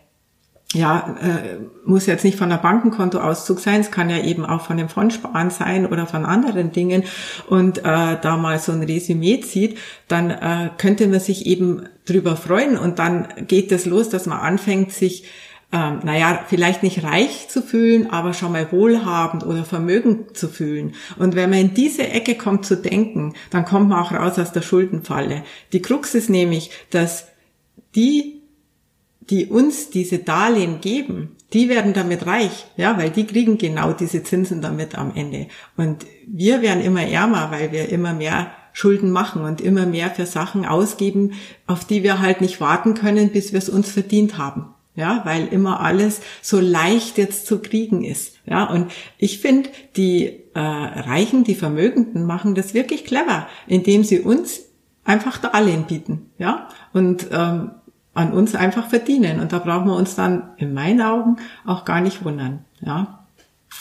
ja, 0.73 1.15
äh, 1.21 1.59
muss 1.85 2.05
jetzt 2.07 2.23
nicht 2.23 2.37
von 2.37 2.49
der 2.49 2.57
Bankenkontoauszug 2.57 3.59
sein, 3.59 3.81
es 3.81 3.91
kann 3.91 4.09
ja 4.09 4.17
eben 4.19 4.45
auch 4.45 4.61
von 4.61 4.77
dem 4.77 4.89
Fondsparen 4.89 5.49
sein 5.49 5.85
oder 5.85 6.07
von 6.07 6.25
anderen 6.25 6.71
Dingen 6.71 7.03
und 7.47 7.79
äh, 7.79 7.81
da 8.21 8.37
mal 8.37 8.59
so 8.59 8.71
ein 8.71 8.83
Resümee 8.83 9.39
zieht, 9.41 9.77
dann 10.07 10.31
äh, 10.31 10.69
könnte 10.77 11.07
man 11.07 11.19
sich 11.19 11.45
eben 11.45 11.83
drüber 12.05 12.35
freuen 12.35 12.77
und 12.77 12.99
dann 12.99 13.27
geht 13.47 13.71
es 13.71 13.85
los, 13.85 14.09
dass 14.09 14.25
man 14.25 14.39
anfängt, 14.39 14.91
sich 14.91 15.25
ähm, 15.73 16.01
naja, 16.03 16.45
vielleicht 16.47 16.83
nicht 16.83 17.03
reich 17.03 17.49
zu 17.49 17.63
fühlen, 17.63 18.11
aber 18.11 18.33
schon 18.33 18.51
mal 18.51 18.71
wohlhabend 18.71 19.43
oder 19.43 19.65
vermögend 19.65 20.37
zu 20.37 20.47
fühlen. 20.47 20.93
Und 21.17 21.35
wenn 21.35 21.49
man 21.49 21.59
in 21.59 21.73
diese 21.73 22.07
Ecke 22.07 22.35
kommt 22.35 22.65
zu 22.65 22.77
denken, 22.77 23.33
dann 23.49 23.65
kommt 23.65 23.89
man 23.89 23.99
auch 23.99 24.11
raus 24.11 24.37
aus 24.37 24.51
der 24.51 24.61
Schuldenfalle. 24.61 25.43
Die 25.71 25.81
Krux 25.81 26.13
ist 26.13 26.29
nämlich, 26.29 26.69
dass 26.91 27.27
die, 27.95 28.42
die 29.29 29.47
uns 29.47 29.89
diese 29.89 30.19
Darlehen 30.19 30.81
geben, 30.81 31.35
die 31.53 31.69
werden 31.69 31.93
damit 31.93 32.25
reich, 32.25 32.65
ja, 32.77 32.97
weil 32.97 33.09
die 33.09 33.25
kriegen 33.25 33.57
genau 33.57 33.93
diese 33.93 34.23
Zinsen 34.23 34.61
damit 34.61 34.97
am 34.97 35.13
Ende. 35.15 35.47
Und 35.77 36.05
wir 36.27 36.61
werden 36.61 36.83
immer 36.83 37.03
ärmer, 37.03 37.51
weil 37.51 37.71
wir 37.71 37.89
immer 37.89 38.13
mehr 38.13 38.51
Schulden 38.73 39.11
machen 39.11 39.43
und 39.43 39.61
immer 39.61 39.85
mehr 39.85 40.09
für 40.09 40.25
Sachen 40.25 40.65
ausgeben, 40.65 41.33
auf 41.67 41.85
die 41.85 42.01
wir 42.01 42.19
halt 42.19 42.41
nicht 42.41 42.59
warten 42.59 42.95
können, 42.95 43.29
bis 43.29 43.51
wir 43.51 43.59
es 43.59 43.69
uns 43.69 43.91
verdient 43.91 44.37
haben 44.37 44.73
ja, 44.95 45.21
weil 45.25 45.47
immer 45.47 45.79
alles 45.79 46.21
so 46.41 46.59
leicht 46.59 47.17
jetzt 47.17 47.47
zu 47.47 47.59
kriegen 47.59 48.03
ist, 48.03 48.37
ja. 48.45 48.65
Und 48.65 48.91
ich 49.17 49.39
finde, 49.39 49.69
die 49.95 50.27
äh, 50.53 50.59
Reichen, 50.59 51.43
die 51.43 51.55
Vermögenden 51.55 52.25
machen 52.25 52.55
das 52.55 52.73
wirklich 52.73 53.05
clever, 53.05 53.47
indem 53.67 54.03
sie 54.03 54.19
uns 54.19 54.61
einfach 55.03 55.37
Darlehen 55.39 55.85
bieten, 55.85 56.29
ja, 56.37 56.69
und 56.93 57.27
ähm, 57.31 57.71
an 58.13 58.31
uns 58.31 58.55
einfach 58.55 58.87
verdienen. 58.87 59.39
Und 59.39 59.53
da 59.53 59.59
brauchen 59.59 59.87
wir 59.87 59.95
uns 59.95 60.15
dann 60.15 60.49
in 60.57 60.73
meinen 60.73 61.01
Augen 61.01 61.37
auch 61.65 61.85
gar 61.85 62.01
nicht 62.01 62.23
wundern, 62.23 62.65
ja. 62.81 63.19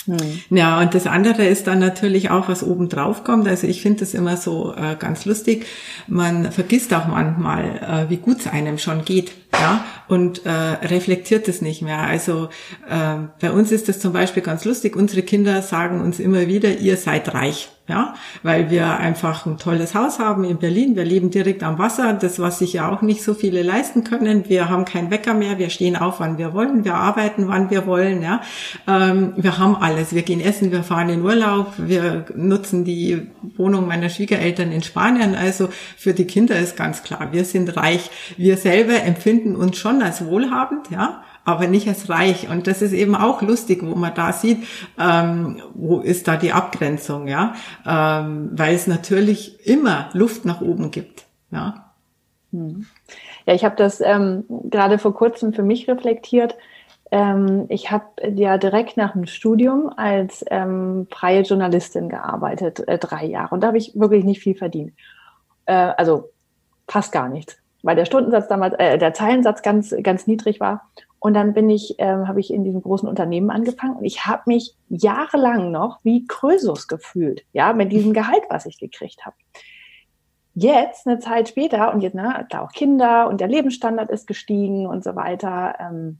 Hm. 0.06 0.16
Ja, 0.50 0.80
und 0.80 0.94
das 0.94 1.06
andere 1.06 1.44
ist 1.44 1.66
dann 1.66 1.78
natürlich 1.78 2.30
auch, 2.30 2.48
was 2.48 2.64
oben 2.64 2.88
drauf 2.88 3.24
kommt. 3.24 3.46
Also 3.46 3.66
ich 3.66 3.82
finde 3.82 4.00
das 4.00 4.14
immer 4.14 4.36
so 4.36 4.74
äh, 4.74 4.96
ganz 4.98 5.24
lustig. 5.26 5.66
Man 6.08 6.50
vergisst 6.50 6.92
auch 6.94 7.06
manchmal, 7.06 8.06
äh, 8.06 8.10
wie 8.10 8.16
gut 8.16 8.40
es 8.40 8.46
einem 8.46 8.78
schon 8.78 9.04
geht, 9.04 9.32
ja, 9.54 9.84
und 10.08 10.44
äh, 10.46 10.50
reflektiert 10.50 11.48
es 11.48 11.62
nicht 11.62 11.82
mehr. 11.82 12.00
Also 12.00 12.48
äh, 12.88 13.16
bei 13.40 13.52
uns 13.52 13.72
ist 13.72 13.88
das 13.88 14.00
zum 14.00 14.12
Beispiel 14.12 14.42
ganz 14.42 14.64
lustig. 14.64 14.96
Unsere 14.96 15.22
Kinder 15.22 15.62
sagen 15.62 16.00
uns 16.00 16.18
immer 16.18 16.46
wieder, 16.48 16.78
ihr 16.78 16.96
seid 16.96 17.34
reich 17.34 17.70
ja, 17.88 18.14
weil 18.44 18.70
wir 18.70 18.96
einfach 18.98 19.44
ein 19.44 19.58
tolles 19.58 19.94
Haus 19.96 20.20
haben 20.20 20.44
in 20.44 20.58
Berlin. 20.58 20.94
Wir 20.94 21.04
leben 21.04 21.30
direkt 21.30 21.64
am 21.64 21.78
Wasser, 21.78 22.12
das 22.12 22.38
was 22.38 22.60
sich 22.60 22.74
ja 22.74 22.88
auch 22.88 23.02
nicht 23.02 23.24
so 23.24 23.34
viele 23.34 23.62
leisten 23.62 24.04
können. 24.04 24.48
Wir 24.48 24.68
haben 24.68 24.84
keinen 24.84 25.10
Wecker 25.10 25.34
mehr, 25.34 25.58
wir 25.58 25.68
stehen 25.68 25.96
auf, 25.96 26.20
wann 26.20 26.38
wir 26.38 26.54
wollen, 26.54 26.84
wir 26.84 26.94
arbeiten, 26.94 27.48
wann 27.48 27.70
wir 27.70 27.84
wollen, 27.86 28.22
ja. 28.22 28.40
Ähm, 28.86 29.32
wir 29.36 29.58
haben 29.58 29.74
alles. 29.74 30.14
Wir 30.14 30.22
gehen 30.22 30.40
essen, 30.40 30.70
wir 30.70 30.84
fahren 30.84 31.08
in 31.08 31.22
Urlaub, 31.22 31.72
wir 31.76 32.26
nutzen 32.36 32.84
die 32.84 33.26
Wohnung 33.56 33.88
meiner 33.88 34.10
Schwiegereltern 34.10 34.70
in 34.70 34.82
Spanien. 34.82 35.34
Also 35.34 35.68
für 35.96 36.14
die 36.14 36.26
Kinder 36.26 36.56
ist 36.56 36.76
ganz 36.76 37.02
klar, 37.02 37.32
wir 37.32 37.44
sind 37.44 37.76
reich. 37.76 38.10
Wir 38.36 38.58
selber 38.58 39.02
empfinden 39.02 39.41
uns 39.46 39.76
schon 39.76 40.02
als 40.02 40.24
wohlhabend, 40.24 40.90
ja 40.90 41.22
aber 41.44 41.66
nicht 41.66 41.88
als 41.88 42.08
reich. 42.08 42.48
Und 42.48 42.66
das 42.66 42.82
ist 42.82 42.92
eben 42.92 43.14
auch 43.14 43.42
lustig, 43.42 43.82
wo 43.82 43.94
man 43.94 44.14
da 44.14 44.32
sieht, 44.32 44.64
ähm, 44.98 45.60
wo 45.74 46.00
ist 46.00 46.28
da 46.28 46.36
die 46.36 46.52
Abgrenzung, 46.52 47.28
ja, 47.28 47.54
ähm, 47.86 48.50
weil 48.52 48.74
es 48.74 48.86
natürlich 48.86 49.66
immer 49.66 50.08
Luft 50.12 50.44
nach 50.44 50.60
oben 50.60 50.90
gibt, 50.90 51.26
ja. 51.50 51.92
Hm. 52.52 52.86
Ja, 53.46 53.54
ich 53.54 53.64
habe 53.64 53.76
das 53.76 54.00
ähm, 54.00 54.44
gerade 54.48 54.98
vor 54.98 55.14
kurzem 55.14 55.52
für 55.52 55.62
mich 55.62 55.88
reflektiert. 55.88 56.54
Ähm, 57.10 57.66
ich 57.68 57.90
habe 57.90 58.04
ja 58.34 58.56
direkt 58.56 58.96
nach 58.96 59.12
dem 59.12 59.26
Studium 59.26 59.90
als 59.96 60.44
ähm, 60.50 61.08
freie 61.10 61.42
Journalistin 61.42 62.08
gearbeitet, 62.08 62.86
äh, 62.86 62.98
drei 62.98 63.24
Jahre. 63.24 63.54
Und 63.54 63.62
da 63.62 63.68
habe 63.68 63.78
ich 63.78 63.98
wirklich 63.98 64.24
nicht 64.24 64.42
viel 64.42 64.54
verdient. 64.54 64.92
Äh, 65.66 65.72
also 65.96 66.30
fast 66.86 67.10
gar 67.10 67.28
nichts, 67.28 67.58
weil 67.82 67.96
der 67.96 68.04
Stundensatz 68.04 68.48
damals, 68.48 68.74
äh, 68.78 68.98
der 68.98 69.12
Zeilensatz 69.12 69.62
ganz, 69.62 69.94
ganz 70.02 70.26
niedrig 70.26 70.60
war. 70.60 70.88
Und 71.18 71.34
dann 71.34 71.52
bin 71.52 71.70
ich, 71.70 71.98
äh, 71.98 72.04
habe 72.04 72.40
ich 72.40 72.52
in 72.52 72.64
diesem 72.64 72.82
großen 72.82 73.08
Unternehmen 73.08 73.50
angefangen 73.50 73.96
und 73.96 74.04
ich 74.04 74.26
habe 74.26 74.42
mich 74.46 74.74
jahrelang 74.88 75.70
noch 75.70 76.00
wie 76.02 76.26
Krösus 76.26 76.88
gefühlt, 76.88 77.44
ja, 77.52 77.72
mit 77.72 77.92
diesem 77.92 78.12
Gehalt, 78.12 78.42
was 78.48 78.66
ich 78.66 78.78
gekriegt 78.78 79.24
habe. 79.24 79.36
Jetzt, 80.54 81.06
eine 81.06 81.18
Zeit 81.18 81.48
später, 81.48 81.94
und 81.94 82.00
jetzt, 82.00 82.14
ne, 82.14 82.46
da 82.50 82.60
auch 82.60 82.72
Kinder 82.72 83.28
und 83.28 83.40
der 83.40 83.48
Lebensstandard 83.48 84.10
ist 84.10 84.26
gestiegen 84.26 84.86
und 84.86 85.02
so 85.02 85.16
weiter. 85.16 85.76
Ähm, 85.78 86.18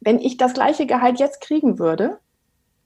wenn 0.00 0.18
ich 0.18 0.36
das 0.36 0.54
gleiche 0.54 0.86
Gehalt 0.86 1.18
jetzt 1.18 1.40
kriegen 1.40 1.78
würde, 1.78 2.18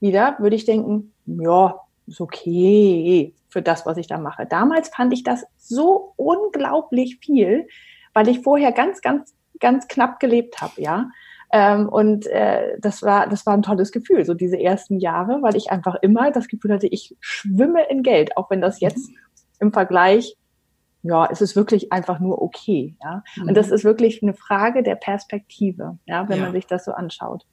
wieder, 0.01 0.37
würde 0.39 0.57
ich 0.57 0.65
denken, 0.65 1.13
ja, 1.27 1.81
ist 2.07 2.21
okay 2.21 3.35
für 3.57 3.63
das, 3.63 3.87
was 3.87 3.97
ich 3.97 4.07
da 4.07 4.19
mache. 4.19 4.45
Damals 4.45 4.91
fand 4.91 5.15
ich 5.15 5.23
das 5.23 5.47
so 5.57 6.13
unglaublich 6.17 7.21
viel, 7.23 7.67
weil 8.13 8.29
ich 8.29 8.43
vorher 8.43 8.71
ganz, 8.71 9.01
ganz 9.01 9.35
ganz 9.61 9.89
knapp 9.89 10.21
gelebt 10.21 10.61
habe, 10.61 10.75
ja. 10.77 11.09
Ähm, 11.51 11.89
und 11.89 12.27
äh, 12.27 12.79
das 12.81 13.03
war, 13.03 13.27
das 13.31 13.47
war 13.47 13.55
ein 13.55 13.63
tolles 13.63 13.93
Gefühl, 13.93 14.27
so 14.27 14.35
diese 14.35 14.61
ersten 14.61 14.99
Jahre, 14.99 15.41
weil 15.41 15.57
ich 15.57 15.71
einfach 15.71 15.95
immer 16.03 16.31
das 16.33 16.49
Gefühl 16.49 16.75
hatte, 16.75 16.87
ich 16.87 17.17
schwimme 17.21 17.89
in 17.89 18.03
Geld, 18.03 18.37
auch 18.37 18.51
wenn 18.51 18.61
das 18.61 18.81
jetzt 18.81 19.09
im 19.59 19.73
Vergleich 19.73 20.37
ja, 21.03 21.27
es 21.31 21.41
ist 21.41 21.57
wirklich 21.57 21.93
einfach 21.93 22.21
nur 22.21 22.43
okay, 22.43 22.95
ja. 23.03 23.23
Mhm. 23.37 23.49
Und 23.49 23.57
das 23.57 23.71
ist 23.71 23.85
wirklich 23.85 24.23
eine 24.23 24.35
Frage 24.35 24.83
der 24.83 24.97
Perspektive, 24.97 25.97
ja, 26.05 26.29
wenn 26.29 26.41
ja. 26.41 26.45
man 26.45 26.53
sich 26.53 26.67
das 26.67 26.85
so 26.85 26.93
anschaut. 26.93 27.47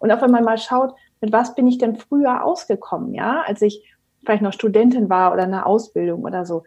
Und 0.00 0.10
auch 0.10 0.20
wenn 0.20 0.32
man 0.32 0.42
mal 0.42 0.58
schaut, 0.58 0.94
mit 1.20 1.30
was 1.30 1.54
bin 1.54 1.68
ich 1.68 1.78
denn 1.78 1.94
früher 1.94 2.44
ausgekommen, 2.44 3.14
ja, 3.14 3.42
als 3.46 3.62
ich 3.62 3.93
vielleicht 4.24 4.42
noch 4.42 4.52
Studentin 4.52 5.08
war 5.08 5.32
oder 5.32 5.44
eine 5.44 5.66
Ausbildung 5.66 6.22
oder 6.22 6.44
so 6.44 6.62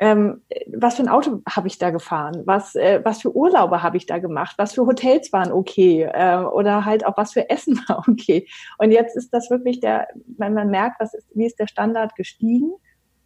ähm, 0.00 0.42
was 0.72 0.96
für 0.96 1.02
ein 1.02 1.08
Auto 1.08 1.40
habe 1.48 1.68
ich 1.68 1.78
da 1.78 1.90
gefahren, 1.90 2.42
was, 2.46 2.74
äh, 2.74 3.00
was 3.04 3.22
für 3.22 3.34
Urlaube 3.34 3.82
habe 3.82 3.96
ich 3.96 4.06
da 4.06 4.18
gemacht, 4.18 4.56
was 4.58 4.74
für 4.74 4.86
Hotels 4.86 5.32
waren 5.32 5.52
okay 5.52 6.02
äh, 6.12 6.38
oder 6.38 6.84
halt 6.84 7.06
auch 7.06 7.16
was 7.16 7.32
für 7.32 7.48
Essen 7.48 7.80
war 7.88 8.04
okay. 8.08 8.46
Und 8.78 8.90
jetzt 8.90 9.16
ist 9.16 9.32
das 9.32 9.50
wirklich 9.50 9.80
der, 9.80 10.08
wenn 10.36 10.54
man 10.54 10.70
merkt, 10.70 11.00
was 11.00 11.14
ist, 11.14 11.28
wie 11.34 11.46
ist 11.46 11.58
der 11.58 11.68
Standard 11.68 12.16
gestiegen. 12.16 12.72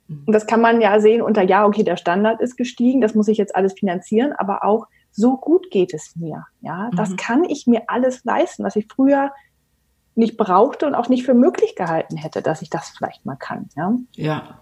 Und 0.09 0.33
das 0.33 0.47
kann 0.47 0.63
man 0.63 0.81
ja 0.81 1.01
sehen 1.01 1.21
unter, 1.21 1.43
ja, 1.43 1.67
okay, 1.67 1.83
der 1.83 1.99
Standard 1.99 2.41
ist 2.41 2.57
gestiegen, 2.57 3.03
das 3.03 3.15
muss 3.15 3.29
ich 3.29 3.37
jetzt 3.37 3.55
alles 3.55 3.75
finanzieren, 3.75 4.33
aber 4.33 4.65
auch 4.65 4.87
so 5.11 5.37
gut 5.37 5.71
geht 5.71 5.93
es 5.93 6.17
mir. 6.17 6.45
Ja, 6.61 6.91
das 6.97 7.11
mhm. 7.11 7.17
kann 7.17 7.45
ich 7.45 7.67
mir 7.67 7.83
alles 7.89 8.25
leisten, 8.25 8.65
was 8.65 8.77
ich 8.77 8.87
früher 8.91 9.33
nicht 10.19 10.37
brauchte 10.37 10.87
und 10.87 10.95
auch 10.95 11.09
nicht 11.09 11.25
für 11.25 11.35
möglich 11.35 11.77
gehalten 11.77 12.17
hätte, 12.17 12.43
dass 12.43 12.63
ich 12.63 12.71
das 12.71 12.91
vielleicht 12.91 13.25
mal 13.25 13.37
kann. 13.37 13.69
Ja. 13.77 13.95
Ja. 14.15 14.61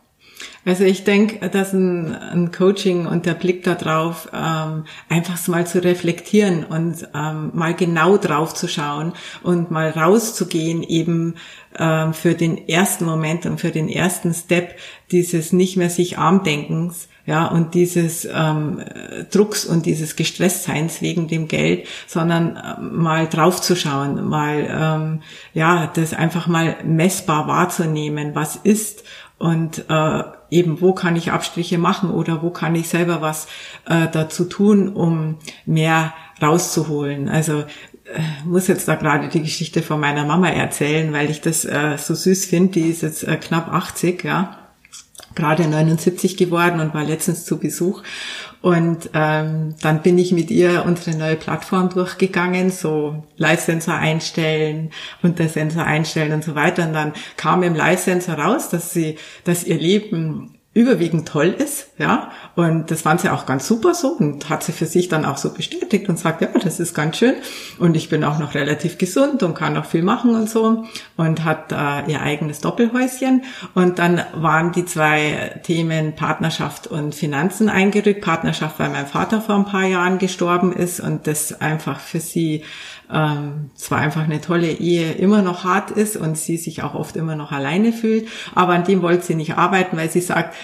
Also 0.65 0.85
ich 0.85 1.05
denke, 1.05 1.49
dass 1.49 1.73
ein, 1.73 2.15
ein, 2.15 2.53
Coaching 2.53 3.07
und 3.07 3.25
der 3.25 3.35
Blick 3.35 3.63
darauf, 3.63 4.29
ähm, 4.35 4.85
einfach 5.09 5.47
mal 5.49 5.67
zu 5.67 5.83
reflektieren 5.83 6.65
und 6.65 7.09
ähm, 7.15 7.53
mal 7.55 7.73
genau 7.73 8.17
drauf 8.19 8.53
zu 8.53 8.69
schauen 8.69 9.13
und 9.43 9.71
mal 9.71 9.91
rauszugehen, 9.91 10.83
eben 10.83 11.37
ähm, 11.79 12.13
für 12.13 12.35
den 12.35 12.69
ersten 12.69 13.05
Moment 13.05 13.47
und 13.47 13.61
für 13.61 13.71
den 13.71 13.89
ersten 13.89 14.35
Step 14.35 14.77
dieses 15.11 15.53
nicht 15.53 15.77
mehr 15.77 15.91
sich 15.91 16.19
Armdenkens, 16.19 17.09
ja, 17.27 17.47
und 17.47 17.75
dieses 17.75 18.27
ähm, 18.33 18.83
Drucks 19.33 19.65
und 19.67 19.85
dieses 19.85 20.15
Gestresstseins 20.15 21.03
wegen 21.03 21.27
dem 21.27 21.49
Geld, 21.49 21.89
sondern 22.07 22.57
äh, 22.57 22.81
mal 22.81 23.27
draufzuschauen, 23.27 24.25
mal 24.29 24.67
ähm, 24.71 25.23
ja, 25.53 25.91
das 25.93 26.15
einfach 26.15 26.47
mal 26.47 26.77
messbar 26.85 27.49
wahrzunehmen, 27.49 28.35
was 28.35 28.57
ist 28.57 29.03
und 29.39 29.85
äh, 29.91 30.23
eben 30.51 30.81
wo 30.81 30.95
kann 30.95 31.17
ich 31.17 31.33
Abstriche 31.33 31.79
machen 31.79 32.11
oder 32.11 32.43
wo 32.43 32.51
kann 32.51 32.75
ich 32.75 32.89
selber 32.89 33.21
was 33.21 33.49
äh, 33.87 34.07
dazu 34.11 34.45
tun, 34.45 34.89
um 34.89 35.39
mehr 35.67 36.15
rauszuholen. 36.41 37.29
Also 37.29 37.61
äh, 37.61 38.21
muss 38.45 38.69
jetzt 38.69 38.87
da 38.87 38.95
gerade 38.95 39.29
die 39.29 39.43
Geschichte 39.43 39.83
von 39.83 39.99
meiner 39.99 40.25
Mama 40.25 40.49
erzählen, 40.49 41.13
weil 41.13 41.29
ich 41.29 41.41
das 41.41 41.65
äh, 41.65 41.97
so 41.99 42.15
süß 42.15 42.47
finde. 42.47 42.73
Die 42.73 42.89
ist 42.89 43.03
jetzt 43.03 43.25
äh, 43.25 43.37
knapp 43.37 43.73
80, 43.73 44.23
ja, 44.23 44.57
gerade 45.37 45.69
79 45.69 46.37
geworden 46.37 46.81
und 46.81 46.93
war 46.95 47.05
letztens 47.05 47.45
zu 47.45 47.59
Besuch. 47.59 48.03
Und 48.63 49.11
ähm, 49.15 49.77
dann 49.81 50.03
bin 50.03 50.19
ich 50.19 50.33
mit 50.33 50.51
ihr 50.51 50.85
unsere 50.85 51.17
neue 51.17 51.37
Plattform 51.37 51.91
durchgegangen, 51.91 52.71
so 52.71 53.23
Live-Sensor 53.37 53.95
einstellen, 53.95 54.91
Untersensor 55.23 55.85
einstellen 55.85 56.33
und 56.33 56.43
so 56.43 56.57
weiter. 56.57 56.89
Und 56.89 56.95
dann 56.95 57.13
kam 57.37 57.63
im 57.63 57.77
Live-Sensor 57.77 58.35
raus, 58.35 58.69
dass 58.69 58.91
sie, 58.91 59.19
dass 59.45 59.63
ihr 59.63 59.79
Leben 59.79 60.56
überwiegend 60.77 61.27
toll 61.27 61.55
ist, 61.57 61.89
ja. 61.97 62.31
Und 62.55 62.91
das 62.91 63.01
fand 63.01 63.23
sie 63.23 63.31
auch 63.31 63.47
ganz 63.47 63.67
super 63.67 63.95
so 63.95 64.09
und 64.09 64.51
hat 64.51 64.63
sie 64.63 64.73
für 64.73 64.85
sich 64.85 65.09
dann 65.09 65.25
auch 65.25 65.39
so 65.39 65.55
bestätigt 65.55 66.07
und 66.11 66.19
sagt, 66.19 66.43
ja, 66.43 66.49
das 66.49 66.81
ist 66.81 66.93
ganz 66.93 67.17
schön. 67.17 67.35
Und 67.79 67.97
ich 67.97 68.11
bin 68.11 68.23
auch 68.25 68.39
noch 68.39 68.55
relativ 68.55 68.99
gesund 68.99 69.43
und 69.43 69.55
kann 69.55 69.73
noch 69.73 69.87
viel 69.87 70.03
machen 70.03 70.35
und 70.35 70.51
so. 70.51 70.85
Und 71.17 71.45
hat 71.45 71.73
äh, 71.73 72.13
ihr 72.13 72.21
eigenes 72.21 72.61
Doppelhäuschen. 72.61 73.45
Und 73.75 73.99
dann 73.99 74.23
waren 74.35 74.73
die 74.73 74.85
zwei 74.85 75.61
Themen 75.63 76.15
Partnerschaft 76.15 76.87
und 76.87 77.15
Finanzen 77.15 77.71
eingerückt. 77.71 78.21
Partnerschaft, 78.21 78.79
weil 78.79 78.91
mein 78.91 79.07
Vater 79.07 79.41
vor 79.41 79.55
ein 79.55 79.65
paar 79.65 79.87
Jahren 79.87 80.19
gestorben 80.19 80.75
ist 80.75 81.01
und 81.01 81.27
das 81.27 81.59
einfach 81.59 82.01
für 82.01 82.21
sie 82.21 82.65
ähm, 83.13 83.71
zwar 83.75 83.99
einfach 83.99 84.25
eine 84.25 84.41
tolle 84.41 84.71
Ehe 84.71 85.13
immer 85.13 85.43
noch 85.43 85.65
hart 85.65 85.91
ist 85.91 86.17
und 86.17 86.37
sie 86.37 86.57
sich 86.57 86.83
auch 86.83 86.95
oft 86.95 87.17
immer 87.17 87.37
noch 87.37 87.53
alleine 87.53 87.93
fühlt, 87.93 88.29
aber 88.55 88.73
an 88.75 88.85
dem 88.85 89.03
wollte 89.03 89.25
sie 89.25 89.35
nicht 89.35 89.57
arbeiten, 89.57 89.97
weil 89.97 90.11
sie 90.11 90.21
sagt, 90.21 90.55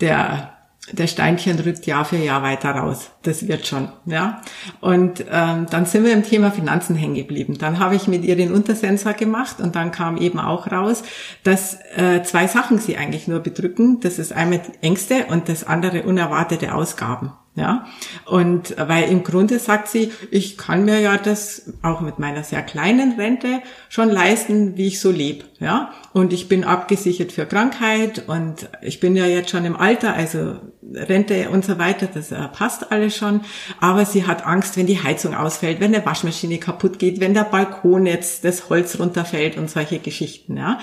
der 0.00 0.52
der 0.90 1.06
Steinchen 1.06 1.60
rückt 1.60 1.86
Jahr 1.86 2.04
für 2.04 2.16
Jahr 2.16 2.42
weiter 2.42 2.70
raus. 2.72 3.10
Das 3.22 3.46
wird 3.46 3.66
schon, 3.66 3.88
ja. 4.04 4.42
Und 4.80 5.24
ähm, 5.30 5.66
dann 5.70 5.86
sind 5.86 6.04
wir 6.04 6.12
im 6.12 6.24
Thema 6.24 6.50
Finanzen 6.50 6.96
hängen 6.96 7.14
geblieben. 7.14 7.56
Dann 7.56 7.78
habe 7.78 7.94
ich 7.94 8.08
mit 8.08 8.24
ihr 8.24 8.34
den 8.34 8.52
Untersensor 8.52 9.12
gemacht 9.12 9.60
und 9.60 9.76
dann 9.76 9.92
kam 9.92 10.16
eben 10.16 10.40
auch 10.40 10.72
raus, 10.72 11.04
dass 11.44 11.78
äh, 11.96 12.22
zwei 12.24 12.48
Sachen 12.48 12.78
sie 12.78 12.96
eigentlich 12.96 13.28
nur 13.28 13.40
bedrücken. 13.40 14.00
Das 14.00 14.18
ist 14.18 14.32
einmal 14.32 14.60
Ängste 14.80 15.26
und 15.26 15.48
das 15.48 15.64
andere 15.64 16.02
unerwartete 16.02 16.74
Ausgaben. 16.74 17.32
Ja, 17.54 17.84
und 18.24 18.74
weil 18.78 19.10
im 19.10 19.24
Grunde 19.24 19.58
sagt 19.58 19.88
sie, 19.88 20.10
ich 20.30 20.56
kann 20.56 20.86
mir 20.86 21.00
ja 21.00 21.18
das 21.18 21.70
auch 21.82 22.00
mit 22.00 22.18
meiner 22.18 22.44
sehr 22.44 22.62
kleinen 22.62 23.20
Rente 23.20 23.60
schon 23.90 24.08
leisten, 24.08 24.78
wie 24.78 24.86
ich 24.86 25.00
so 25.00 25.10
lebe. 25.10 25.44
Ja, 25.60 25.92
und 26.14 26.32
ich 26.32 26.48
bin 26.48 26.64
abgesichert 26.64 27.30
für 27.30 27.44
Krankheit 27.44 28.26
und 28.26 28.70
ich 28.80 29.00
bin 29.00 29.14
ja 29.16 29.26
jetzt 29.26 29.50
schon 29.50 29.66
im 29.66 29.76
Alter, 29.76 30.14
also 30.14 30.56
Rente 30.94 31.50
und 31.50 31.64
so 31.64 31.78
weiter, 31.78 32.08
das 32.12 32.32
äh, 32.32 32.48
passt 32.48 32.90
alles 32.90 33.14
schon. 33.14 33.42
Aber 33.80 34.06
sie 34.06 34.26
hat 34.26 34.46
Angst, 34.46 34.78
wenn 34.78 34.86
die 34.86 35.02
Heizung 35.02 35.34
ausfällt, 35.34 35.78
wenn 35.78 35.92
der 35.92 36.06
Waschmaschine 36.06 36.56
kaputt 36.56 36.98
geht, 36.98 37.20
wenn 37.20 37.34
der 37.34 37.44
Balkon 37.44 38.06
jetzt 38.06 38.44
das 38.44 38.70
Holz 38.70 38.98
runterfällt 38.98 39.58
und 39.58 39.68
solche 39.68 39.98
Geschichten. 39.98 40.56
Ja, 40.56 40.78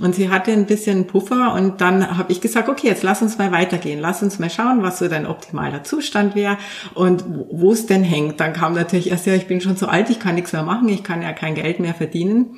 und 0.00 0.14
sie 0.14 0.30
hatte 0.30 0.52
ein 0.52 0.66
bisschen 0.66 1.06
Puffer 1.06 1.52
und 1.54 1.80
dann 1.80 2.16
habe 2.16 2.32
ich 2.32 2.40
gesagt, 2.40 2.68
okay, 2.68 2.88
jetzt 2.88 3.04
lass 3.04 3.22
uns 3.22 3.38
mal 3.38 3.52
weitergehen, 3.52 4.00
lass 4.00 4.22
uns 4.22 4.38
mal 4.38 4.50
schauen, 4.50 4.82
was 4.82 4.98
so 4.98 5.06
dein 5.06 5.26
optimaler 5.26 5.84
Zustand 5.84 6.13
wäre 6.14 6.58
und 6.94 7.24
wo 7.50 7.72
es 7.72 7.86
denn 7.86 8.04
hängt. 8.04 8.40
Dann 8.40 8.52
kam 8.52 8.74
natürlich 8.74 9.10
erst, 9.10 9.26
ja, 9.26 9.34
ich 9.34 9.46
bin 9.46 9.60
schon 9.60 9.76
so 9.76 9.86
alt, 9.86 10.10
ich 10.10 10.20
kann 10.20 10.34
nichts 10.34 10.52
mehr 10.52 10.62
machen, 10.62 10.88
ich 10.88 11.02
kann 11.02 11.22
ja 11.22 11.32
kein 11.32 11.54
Geld 11.54 11.80
mehr 11.80 11.94
verdienen. 11.94 12.56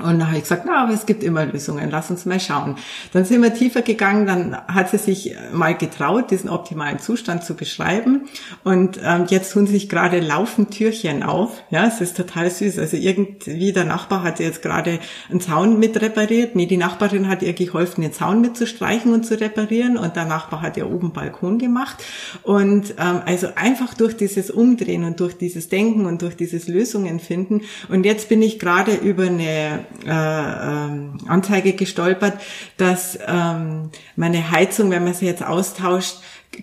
Und 0.00 0.18
dann 0.18 0.28
habe 0.28 0.36
ich 0.36 0.42
gesagt, 0.42 0.64
na, 0.66 0.84
aber 0.84 0.92
es 0.92 1.06
gibt 1.06 1.22
immer 1.22 1.46
Lösungen, 1.46 1.90
lass 1.90 2.10
uns 2.10 2.26
mal 2.26 2.40
schauen. 2.40 2.76
Dann 3.12 3.24
sind 3.24 3.42
wir 3.42 3.54
tiefer 3.54 3.82
gegangen, 3.82 4.26
dann 4.26 4.56
hat 4.66 4.90
sie 4.90 4.98
sich 4.98 5.34
mal 5.52 5.76
getraut, 5.76 6.30
diesen 6.30 6.50
optimalen 6.50 6.98
Zustand 6.98 7.44
zu 7.44 7.54
beschreiben. 7.54 8.28
Und 8.64 9.00
ähm, 9.02 9.26
jetzt 9.28 9.52
tun 9.52 9.66
sich 9.66 9.88
gerade 9.88 10.20
laufend 10.20 10.70
Türchen 10.72 11.22
auf. 11.22 11.62
Ja, 11.70 11.86
es 11.86 12.00
ist 12.00 12.16
total 12.16 12.50
süß. 12.50 12.78
Also 12.78 12.96
irgendwie 12.96 13.72
der 13.72 13.84
Nachbar 13.84 14.22
hat 14.22 14.40
jetzt 14.40 14.62
gerade 14.62 14.98
einen 15.30 15.40
Zaun 15.40 15.78
mit 15.78 16.00
repariert. 16.00 16.56
Nee, 16.56 16.66
die 16.66 16.76
Nachbarin 16.76 17.28
hat 17.28 17.42
ihr 17.42 17.52
geholfen, 17.52 18.02
den 18.02 18.12
Zaun 18.12 18.40
mitzustreichen 18.40 19.12
und 19.12 19.24
zu 19.24 19.40
reparieren. 19.40 19.96
Und 19.96 20.16
der 20.16 20.24
Nachbar 20.24 20.62
hat 20.62 20.76
ja 20.76 20.84
oben 20.84 21.12
Balkon 21.12 21.58
gemacht. 21.58 22.02
Und 22.42 22.94
ähm, 22.98 23.22
also 23.26 23.48
einfach 23.56 23.94
durch 23.94 24.16
dieses 24.16 24.50
Umdrehen 24.50 25.04
und 25.04 25.20
durch 25.20 25.36
dieses 25.36 25.68
Denken 25.68 26.06
und 26.06 26.22
durch 26.22 26.36
dieses 26.36 26.68
Lösungen 26.68 27.20
finden. 27.20 27.62
Und 27.88 28.04
jetzt 28.04 28.28
bin 28.28 28.42
ich 28.42 28.58
gerade 28.58 28.94
über 28.94 29.24
eine 29.24 29.84
äh, 30.06 30.10
ähm, 30.10 31.18
Anzeige 31.26 31.72
gestolpert, 31.74 32.40
dass 32.76 33.18
ähm, 33.26 33.90
meine 34.16 34.50
Heizung, 34.50 34.90
wenn 34.90 35.04
man 35.04 35.14
sie 35.14 35.26
jetzt 35.26 35.44
austauscht, 35.44 36.18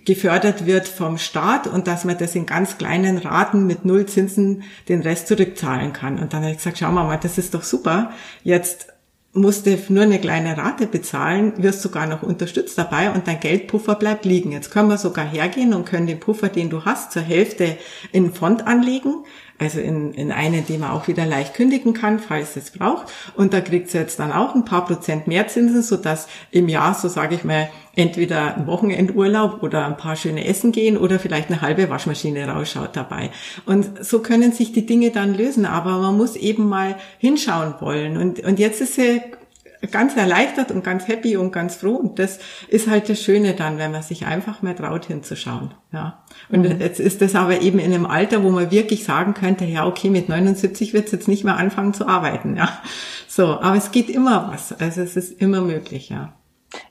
gefördert 0.05 0.65
wird 0.65 0.87
vom 0.87 1.17
Staat 1.17 1.67
und 1.67 1.87
dass 1.87 2.03
man 2.03 2.17
das 2.17 2.35
in 2.35 2.45
ganz 2.45 2.77
kleinen 2.77 3.17
Raten 3.17 3.65
mit 3.65 3.85
null 3.85 4.05
Zinsen 4.05 4.63
den 4.89 5.01
Rest 5.01 5.27
zurückzahlen 5.27 5.93
kann. 5.93 6.19
Und 6.19 6.33
dann 6.33 6.41
habe 6.41 6.51
ich 6.51 6.57
gesagt, 6.57 6.77
schau 6.79 6.91
mal, 6.91 7.17
das 7.17 7.37
ist 7.37 7.53
doch 7.53 7.63
super. 7.63 8.11
Jetzt 8.43 8.87
musste 9.37 9.77
nur 9.89 10.03
eine 10.03 10.19
kleine 10.19 10.57
Rate 10.57 10.87
bezahlen, 10.87 11.53
wirst 11.57 11.81
sogar 11.81 12.07
noch 12.07 12.23
unterstützt 12.23 12.77
dabei 12.77 13.11
und 13.11 13.27
dein 13.27 13.39
Geldpuffer 13.39 13.95
bleibt 13.95 14.25
liegen. 14.25 14.51
Jetzt 14.51 14.71
können 14.71 14.89
wir 14.89 14.97
sogar 14.97 15.25
hergehen 15.25 15.73
und 15.73 15.85
können 15.85 16.07
den 16.07 16.19
Puffer, 16.19 16.49
den 16.49 16.69
du 16.69 16.85
hast, 16.85 17.11
zur 17.11 17.21
Hälfte 17.21 17.77
in 18.11 18.33
Fond 18.33 18.65
anlegen 18.65 19.23
also 19.59 19.79
in, 19.79 20.13
in 20.13 20.31
einen, 20.31 20.65
den 20.65 20.81
man 20.81 20.91
auch 20.91 21.07
wieder 21.07 21.25
leicht 21.25 21.55
kündigen 21.55 21.93
kann, 21.93 22.19
falls 22.19 22.55
es 22.55 22.71
braucht. 22.71 23.11
Und 23.35 23.53
da 23.53 23.61
kriegt 23.61 23.89
sie 23.89 23.97
jetzt 23.97 24.19
dann 24.19 24.31
auch 24.31 24.53
ein 24.53 24.65
paar 24.65 24.85
Prozent 24.85 25.27
mehr 25.27 25.47
Zinsen, 25.47 25.81
sodass 25.81 26.27
im 26.51 26.69
Jahr, 26.69 26.93
so 26.93 27.07
sage 27.07 27.35
ich 27.35 27.43
mal, 27.43 27.69
entweder 27.95 28.55
ein 28.55 28.67
Wochenendurlaub 28.67 29.63
oder 29.63 29.87
ein 29.87 29.97
paar 29.97 30.15
schöne 30.15 30.45
Essen 30.45 30.71
gehen 30.71 30.97
oder 30.97 31.19
vielleicht 31.19 31.49
eine 31.49 31.61
halbe 31.61 31.89
Waschmaschine 31.89 32.47
rausschaut 32.47 32.95
dabei. 32.95 33.31
Und 33.65 34.05
so 34.05 34.19
können 34.19 34.51
sich 34.51 34.71
die 34.71 34.85
Dinge 34.85 35.09
dann 35.09 35.33
lösen, 35.33 35.65
aber 35.65 35.97
man 35.97 36.15
muss 36.15 36.35
eben 36.35 36.69
mal 36.69 36.95
hinschauen 37.17 37.73
wollen. 37.79 38.17
Und, 38.17 38.39
und 38.41 38.59
jetzt 38.59 38.81
ist 38.81 38.95
sie 38.95 39.21
ganz 39.91 40.15
erleichtert 40.15 40.71
und 40.71 40.83
ganz 40.83 41.07
happy 41.07 41.37
und 41.37 41.51
ganz 41.51 41.75
froh. 41.75 41.95
Und 41.95 42.19
das 42.19 42.39
ist 42.67 42.89
halt 42.89 43.09
das 43.09 43.21
Schöne 43.21 43.53
dann, 43.53 43.77
wenn 43.77 43.91
man 43.91 44.01
sich 44.01 44.25
einfach 44.25 44.61
mal 44.61 44.75
traut 44.75 45.05
hinzuschauen. 45.05 45.73
Ja. 45.91 46.23
Und 46.49 46.61
mhm. 46.61 46.79
jetzt 46.79 46.99
ist 46.99 47.21
das 47.21 47.35
aber 47.35 47.61
eben 47.61 47.79
in 47.79 47.93
einem 47.93 48.05
Alter, 48.05 48.43
wo 48.43 48.49
man 48.49 48.71
wirklich 48.71 49.03
sagen 49.03 49.33
könnte, 49.33 49.65
ja, 49.65 49.85
okay, 49.85 50.09
mit 50.09 50.29
79 50.29 50.93
wird 50.93 51.05
es 51.05 51.11
jetzt 51.11 51.27
nicht 51.27 51.43
mehr 51.43 51.57
anfangen 51.57 51.93
zu 51.93 52.07
arbeiten. 52.07 52.55
Ja. 52.55 52.69
So, 53.27 53.45
aber 53.45 53.75
es 53.75 53.91
geht 53.91 54.09
immer 54.09 54.49
was. 54.51 54.73
Also 54.73 55.01
es 55.01 55.15
ist 55.15 55.39
immer 55.41 55.61
möglich, 55.61 56.09
ja. 56.09 56.33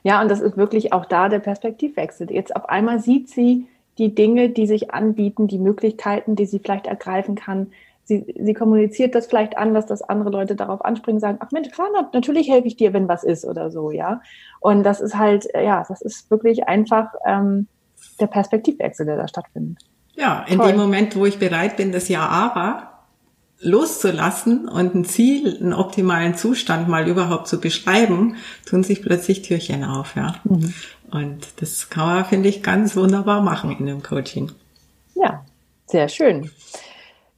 Ja, 0.03 0.21
und 0.21 0.29
das 0.29 0.39
ist 0.39 0.57
wirklich 0.57 0.93
auch 0.93 1.05
da 1.05 1.29
der 1.29 1.39
Perspektivwechsel. 1.39 2.31
Jetzt 2.31 2.55
auf 2.55 2.69
einmal 2.69 2.99
sieht 2.99 3.29
sie 3.29 3.67
die 3.97 4.13
Dinge, 4.13 4.49
die 4.49 4.67
sich 4.67 4.91
anbieten, 4.91 5.47
die 5.47 5.59
Möglichkeiten, 5.59 6.35
die 6.35 6.45
sie 6.45 6.59
vielleicht 6.59 6.87
ergreifen 6.87 7.35
kann, 7.35 7.71
sie, 8.07 8.25
sie 8.39 8.53
kommuniziert 8.53 9.15
das 9.15 9.27
vielleicht 9.27 9.57
anders, 9.57 9.85
dass 9.85 10.01
andere 10.01 10.29
Leute 10.29 10.55
darauf 10.55 10.83
anspringen, 10.83 11.19
sagen, 11.19 11.39
ach 11.41 11.51
Mensch, 11.51 11.69
klar, 11.71 11.89
natürlich 12.13 12.49
helfe 12.49 12.67
ich 12.67 12.77
dir, 12.77 12.93
wenn 12.93 13.07
was 13.07 13.23
ist 13.23 13.45
oder 13.45 13.69
so, 13.69 13.91
ja. 13.91 14.21
Und 14.59 14.83
das 14.83 15.01
ist 15.01 15.17
halt, 15.17 15.53
äh, 15.53 15.65
ja, 15.65 15.83
das 15.87 16.01
ist 16.01 16.31
wirklich 16.31 16.67
einfach 16.67 17.13
ähm, 17.25 17.67
der 18.19 18.27
Perspektivwechsel, 18.27 19.05
der 19.05 19.17
da 19.17 19.27
stattfindet. 19.27 19.79
Ja, 20.15 20.45
in 20.47 20.57
Toll. 20.57 20.69
dem 20.69 20.77
Moment, 20.77 21.15
wo 21.15 21.25
ich 21.25 21.37
bereit 21.37 21.77
bin, 21.77 21.91
das 21.91 22.07
Ja 22.07 22.27
aber 22.27 22.93
loszulassen 23.59 24.69
und 24.69 24.95
ein 24.95 25.03
Ziel, 25.03 25.57
einen 25.59 25.73
optimalen 25.73 26.35
Zustand 26.35 26.87
mal 26.87 27.07
überhaupt 27.07 27.47
zu 27.47 27.59
beschreiben, 27.59 28.35
tun 28.65 28.83
sich 28.83 29.01
plötzlich 29.01 29.41
Türchen 29.41 29.83
auf, 29.83 30.15
ja. 30.15 30.35
Mhm. 30.43 30.73
Und 31.11 31.47
das 31.57 31.89
kann 31.89 32.05
man, 32.05 32.25
finde 32.25 32.49
ich, 32.49 32.63
ganz 32.63 32.95
wunderbar 32.95 33.41
machen 33.41 33.71
in 33.71 33.89
einem 33.89 34.03
Coaching. 34.03 34.51
Ja, 35.15 35.43
sehr 35.87 36.07
schön. 36.07 36.51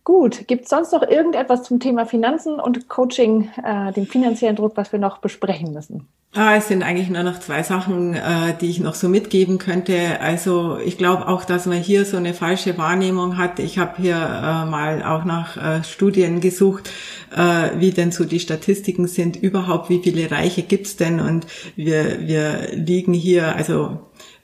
Gut, 0.09 0.47
gibt 0.47 0.63
es 0.63 0.69
sonst 0.69 0.91
noch 0.91 1.03
irgendetwas 1.03 1.61
zum 1.61 1.79
Thema 1.79 2.03
Finanzen 2.03 2.59
und 2.59 2.89
Coaching, 2.89 3.47
äh, 3.63 3.93
dem 3.93 4.07
finanziellen 4.07 4.55
Druck, 4.55 4.71
was 4.73 4.91
wir 4.91 4.97
noch 4.97 5.19
besprechen 5.19 5.71
müssen? 5.71 6.07
Ah, 6.33 6.55
es 6.55 6.67
sind 6.67 6.81
eigentlich 6.81 7.11
nur 7.11 7.21
noch 7.21 7.39
zwei 7.39 7.61
Sachen, 7.61 8.15
äh, 8.15 8.57
die 8.59 8.71
ich 8.71 8.79
noch 8.79 8.95
so 8.95 9.07
mitgeben 9.07 9.59
könnte. 9.59 10.19
Also 10.19 10.79
ich 10.83 10.97
glaube 10.97 11.27
auch, 11.27 11.45
dass 11.45 11.67
man 11.67 11.77
hier 11.77 12.05
so 12.05 12.17
eine 12.17 12.33
falsche 12.33 12.75
Wahrnehmung 12.79 13.37
hat. 13.37 13.59
Ich 13.59 13.77
habe 13.77 14.01
hier 14.01 14.15
äh, 14.15 14.65
mal 14.65 15.03
auch 15.03 15.25
nach 15.25 15.57
äh, 15.57 15.83
Studien 15.83 16.41
gesucht, 16.41 16.89
äh, 17.35 17.69
wie 17.77 17.91
denn 17.91 18.11
so 18.11 18.25
die 18.25 18.39
Statistiken 18.39 19.07
sind, 19.07 19.35
überhaupt 19.35 19.91
wie 19.91 19.99
viele 19.99 20.31
Reiche 20.31 20.63
gibt's 20.63 20.95
denn? 20.95 21.19
Und 21.19 21.45
wir, 21.75 22.27
wir 22.27 22.69
liegen 22.73 23.13
hier, 23.13 23.55
also 23.55 23.99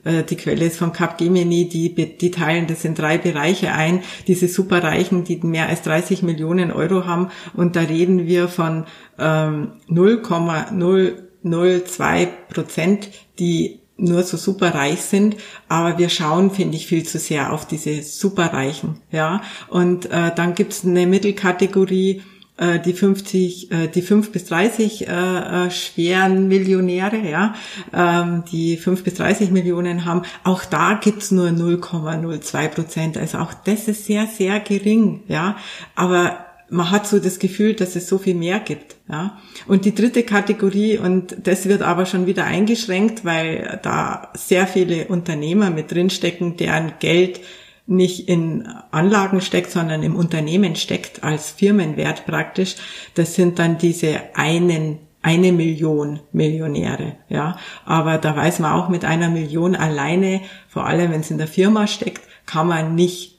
die 0.06 0.36
Quelle 0.36 0.66
ist 0.66 0.78
von 0.78 0.92
Capgemini, 0.92 1.68
die, 1.68 1.92
die 1.94 2.30
teilen 2.30 2.66
das 2.66 2.84
in 2.84 2.94
drei 2.94 3.18
Bereiche 3.18 3.72
ein. 3.72 4.02
Diese 4.26 4.48
Superreichen, 4.48 5.24
die 5.24 5.36
mehr 5.38 5.68
als 5.68 5.82
30 5.82 6.22
Millionen 6.22 6.72
Euro 6.72 7.06
haben. 7.06 7.30
Und 7.54 7.76
da 7.76 7.80
reden 7.80 8.26
wir 8.26 8.48
von 8.48 8.86
ähm, 9.18 9.72
0,002 9.88 12.28
Prozent, 12.48 13.10
die 13.38 13.80
nur 13.98 14.22
so 14.22 14.36
superreich 14.36 15.00
sind, 15.00 15.36
aber 15.68 15.98
wir 15.98 16.08
schauen, 16.08 16.50
finde 16.50 16.76
ich, 16.76 16.86
viel 16.86 17.04
zu 17.04 17.18
sehr 17.18 17.52
auf 17.52 17.66
diese 17.66 18.02
Superreichen, 18.02 19.00
ja. 19.10 19.42
Und 19.68 20.06
äh, 20.06 20.34
dann 20.34 20.54
gibt's 20.54 20.84
eine 20.84 21.06
Mittelkategorie, 21.06 22.16
äh, 22.16 22.20
die 22.58 22.94
50, 22.94 23.70
äh, 23.70 23.88
die 23.88 24.02
5 24.02 24.32
bis 24.32 24.46
30 24.46 25.06
äh, 25.06 25.70
schweren 25.70 26.48
Millionäre, 26.48 27.18
ja, 27.18 27.54
ähm, 27.92 28.44
die 28.50 28.76
5 28.78 29.04
bis 29.04 29.14
30 29.14 29.50
Millionen 29.50 30.06
haben, 30.06 30.22
auch 30.42 30.64
da 30.64 30.94
gibt's 30.94 31.30
nur 31.30 31.48
0,02 31.48 32.68
Prozent. 32.68 33.18
Also 33.18 33.38
auch 33.38 33.52
das 33.52 33.88
ist 33.88 34.06
sehr, 34.06 34.26
sehr 34.26 34.60
gering, 34.60 35.22
ja. 35.28 35.56
Aber 35.94 36.38
man 36.68 36.90
hat 36.90 37.06
so 37.06 37.18
das 37.18 37.38
Gefühl, 37.38 37.74
dass 37.74 37.94
es 37.94 38.08
so 38.08 38.18
viel 38.18 38.34
mehr 38.34 38.58
gibt, 38.60 38.96
ja. 39.10 39.38
Und 39.66 39.84
die 39.84 39.94
dritte 39.94 40.22
Kategorie, 40.22 40.98
und 40.98 41.36
das 41.46 41.66
wird 41.66 41.82
aber 41.82 42.06
schon 42.06 42.26
wieder 42.26 42.44
eingeschränkt, 42.44 43.24
weil 43.24 43.80
da 43.82 44.32
sehr 44.34 44.66
viele 44.66 45.08
Unternehmer 45.08 45.70
mit 45.70 45.92
drinstecken, 45.92 46.56
deren 46.56 46.94
Geld 47.00 47.40
nicht 47.86 48.28
in 48.28 48.66
Anlagen 48.90 49.40
steckt, 49.40 49.70
sondern 49.70 50.02
im 50.02 50.16
Unternehmen 50.16 50.76
steckt 50.76 51.22
als 51.22 51.50
Firmenwert 51.50 52.26
praktisch. 52.26 52.76
Das 53.14 53.34
sind 53.34 53.58
dann 53.58 53.78
diese 53.78 54.20
einen 54.34 54.98
eine 55.22 55.50
Million 55.50 56.20
Millionäre, 56.30 57.16
ja. 57.28 57.58
Aber 57.84 58.18
da 58.18 58.36
weiß 58.36 58.60
man 58.60 58.72
auch 58.72 58.88
mit 58.88 59.04
einer 59.04 59.28
Million 59.28 59.74
alleine, 59.74 60.40
vor 60.68 60.86
allem 60.86 61.10
wenn 61.10 61.20
es 61.20 61.32
in 61.32 61.38
der 61.38 61.48
Firma 61.48 61.88
steckt, 61.88 62.22
kann 62.46 62.68
man 62.68 62.94
nicht 62.94 63.36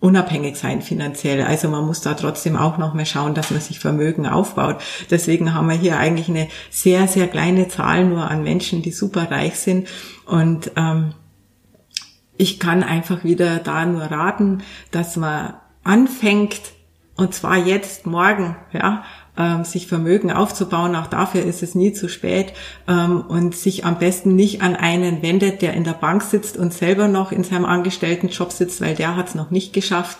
unabhängig 0.00 0.56
sein 0.56 0.80
finanziell. 0.80 1.42
Also 1.42 1.68
man 1.68 1.84
muss 1.84 2.02
da 2.02 2.14
trotzdem 2.14 2.56
auch 2.56 2.78
noch 2.78 2.94
mal 2.94 3.04
schauen, 3.04 3.34
dass 3.34 3.50
man 3.50 3.60
sich 3.60 3.80
Vermögen 3.80 4.26
aufbaut. 4.26 4.76
Deswegen 5.10 5.54
haben 5.54 5.68
wir 5.68 5.74
hier 5.74 5.98
eigentlich 5.98 6.28
eine 6.28 6.46
sehr, 6.70 7.08
sehr 7.08 7.26
kleine 7.26 7.66
Zahl 7.66 8.04
nur 8.04 8.30
an 8.30 8.44
Menschen, 8.44 8.82
die 8.82 8.92
super 8.92 9.28
reich 9.28 9.56
sind. 9.56 9.88
Und 10.24 10.70
ähm, 10.76 11.14
ich 12.38 12.58
kann 12.58 12.82
einfach 12.82 13.24
wieder 13.24 13.58
da 13.58 13.84
nur 13.84 14.02
raten, 14.02 14.62
dass 14.90 15.16
man 15.16 15.54
anfängt, 15.84 16.60
und 17.16 17.34
zwar 17.34 17.56
jetzt, 17.56 18.06
morgen, 18.06 18.56
ja, 18.72 19.02
ähm, 19.36 19.64
sich 19.64 19.88
Vermögen 19.88 20.30
aufzubauen. 20.30 20.94
Auch 20.94 21.08
dafür 21.08 21.42
ist 21.42 21.64
es 21.64 21.74
nie 21.74 21.92
zu 21.92 22.08
spät 22.08 22.52
ähm, 22.86 23.22
und 23.22 23.56
sich 23.56 23.84
am 23.84 23.98
besten 23.98 24.36
nicht 24.36 24.62
an 24.62 24.76
einen 24.76 25.20
wendet, 25.20 25.60
der 25.62 25.74
in 25.74 25.82
der 25.82 25.92
Bank 25.92 26.22
sitzt 26.22 26.56
und 26.56 26.72
selber 26.72 27.08
noch 27.08 27.32
in 27.32 27.42
seinem 27.42 27.64
Angestelltenjob 27.64 28.52
sitzt, 28.52 28.80
weil 28.80 28.94
der 28.94 29.16
hat 29.16 29.28
es 29.28 29.34
noch 29.34 29.50
nicht 29.50 29.72
geschafft. 29.72 30.18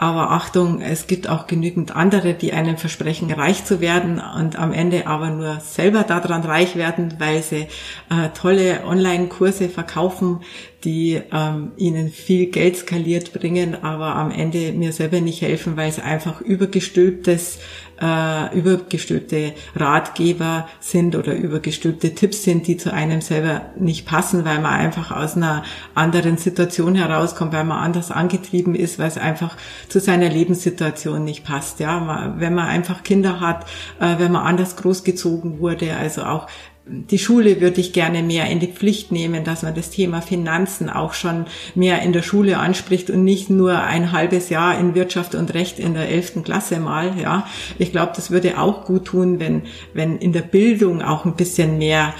Aber 0.00 0.30
Achtung, 0.30 0.80
es 0.80 1.08
gibt 1.08 1.28
auch 1.28 1.48
genügend 1.48 1.96
andere, 1.96 2.34
die 2.34 2.52
einem 2.52 2.76
versprechen, 2.76 3.32
reich 3.32 3.64
zu 3.64 3.80
werden 3.80 4.20
und 4.20 4.56
am 4.56 4.72
Ende 4.72 5.08
aber 5.08 5.30
nur 5.30 5.58
selber 5.58 6.04
daran 6.04 6.42
reich 6.42 6.76
werden, 6.76 7.16
weil 7.18 7.42
sie 7.42 7.66
äh, 8.08 8.28
tolle 8.32 8.84
Online-Kurse 8.86 9.68
verkaufen, 9.68 10.40
die 10.84 11.20
ähm, 11.32 11.72
ihnen 11.76 12.10
viel 12.10 12.46
Geld 12.46 12.76
skaliert 12.76 13.32
bringen, 13.32 13.82
aber 13.82 14.14
am 14.14 14.30
Ende 14.30 14.72
mir 14.72 14.92
selber 14.92 15.20
nicht 15.20 15.42
helfen, 15.42 15.76
weil 15.76 15.88
es 15.88 15.98
einfach 15.98 16.40
übergestülptes 16.40 17.58
äh, 18.00 18.56
übergestülpte 18.56 19.54
Ratgeber 19.74 20.68
sind 20.80 21.16
oder 21.16 21.34
übergestülpte 21.34 22.14
Tipps 22.14 22.44
sind, 22.44 22.66
die 22.66 22.76
zu 22.76 22.92
einem 22.92 23.20
selber 23.20 23.62
nicht 23.76 24.06
passen, 24.06 24.44
weil 24.44 24.60
man 24.60 24.72
einfach 24.72 25.10
aus 25.10 25.36
einer 25.36 25.64
anderen 25.94 26.36
Situation 26.36 26.94
herauskommt, 26.94 27.52
weil 27.52 27.64
man 27.64 27.78
anders 27.78 28.10
angetrieben 28.10 28.74
ist, 28.74 28.98
weil 28.98 29.08
es 29.08 29.18
einfach 29.18 29.56
zu 29.88 30.00
seiner 30.00 30.28
Lebenssituation 30.28 31.24
nicht 31.24 31.44
passt. 31.44 31.80
Ja, 31.80 32.34
wenn 32.38 32.54
man 32.54 32.66
einfach 32.66 33.02
Kinder 33.02 33.40
hat, 33.40 33.66
äh, 34.00 34.18
wenn 34.18 34.32
man 34.32 34.46
anders 34.46 34.76
großgezogen 34.76 35.58
wurde, 35.58 35.96
also 35.96 36.22
auch 36.24 36.46
die 36.88 37.18
Schule 37.18 37.60
würde 37.60 37.80
ich 37.80 37.92
gerne 37.92 38.22
mehr 38.22 38.46
in 38.50 38.60
die 38.60 38.68
Pflicht 38.68 39.12
nehmen, 39.12 39.44
dass 39.44 39.62
man 39.62 39.74
das 39.74 39.90
Thema 39.90 40.20
Finanzen 40.22 40.88
auch 40.88 41.12
schon 41.12 41.46
mehr 41.74 42.02
in 42.02 42.12
der 42.12 42.22
Schule 42.22 42.58
anspricht 42.58 43.10
und 43.10 43.24
nicht 43.24 43.50
nur 43.50 43.82
ein 43.82 44.12
halbes 44.12 44.48
Jahr 44.48 44.78
in 44.78 44.94
Wirtschaft 44.94 45.34
und 45.34 45.54
Recht 45.54 45.78
in 45.78 45.94
der 45.94 46.08
elften 46.08 46.42
Klasse 46.42 46.80
mal, 46.80 47.18
ja. 47.20 47.46
Ich 47.78 47.92
glaube, 47.92 48.12
das 48.16 48.30
würde 48.30 48.58
auch 48.58 48.84
gut 48.84 49.06
tun, 49.06 49.38
wenn, 49.38 49.62
wenn 49.92 50.18
in 50.18 50.32
der 50.32 50.42
Bildung 50.42 51.02
auch 51.02 51.24
ein 51.24 51.36
bisschen 51.36 51.78
mehr 51.78 52.14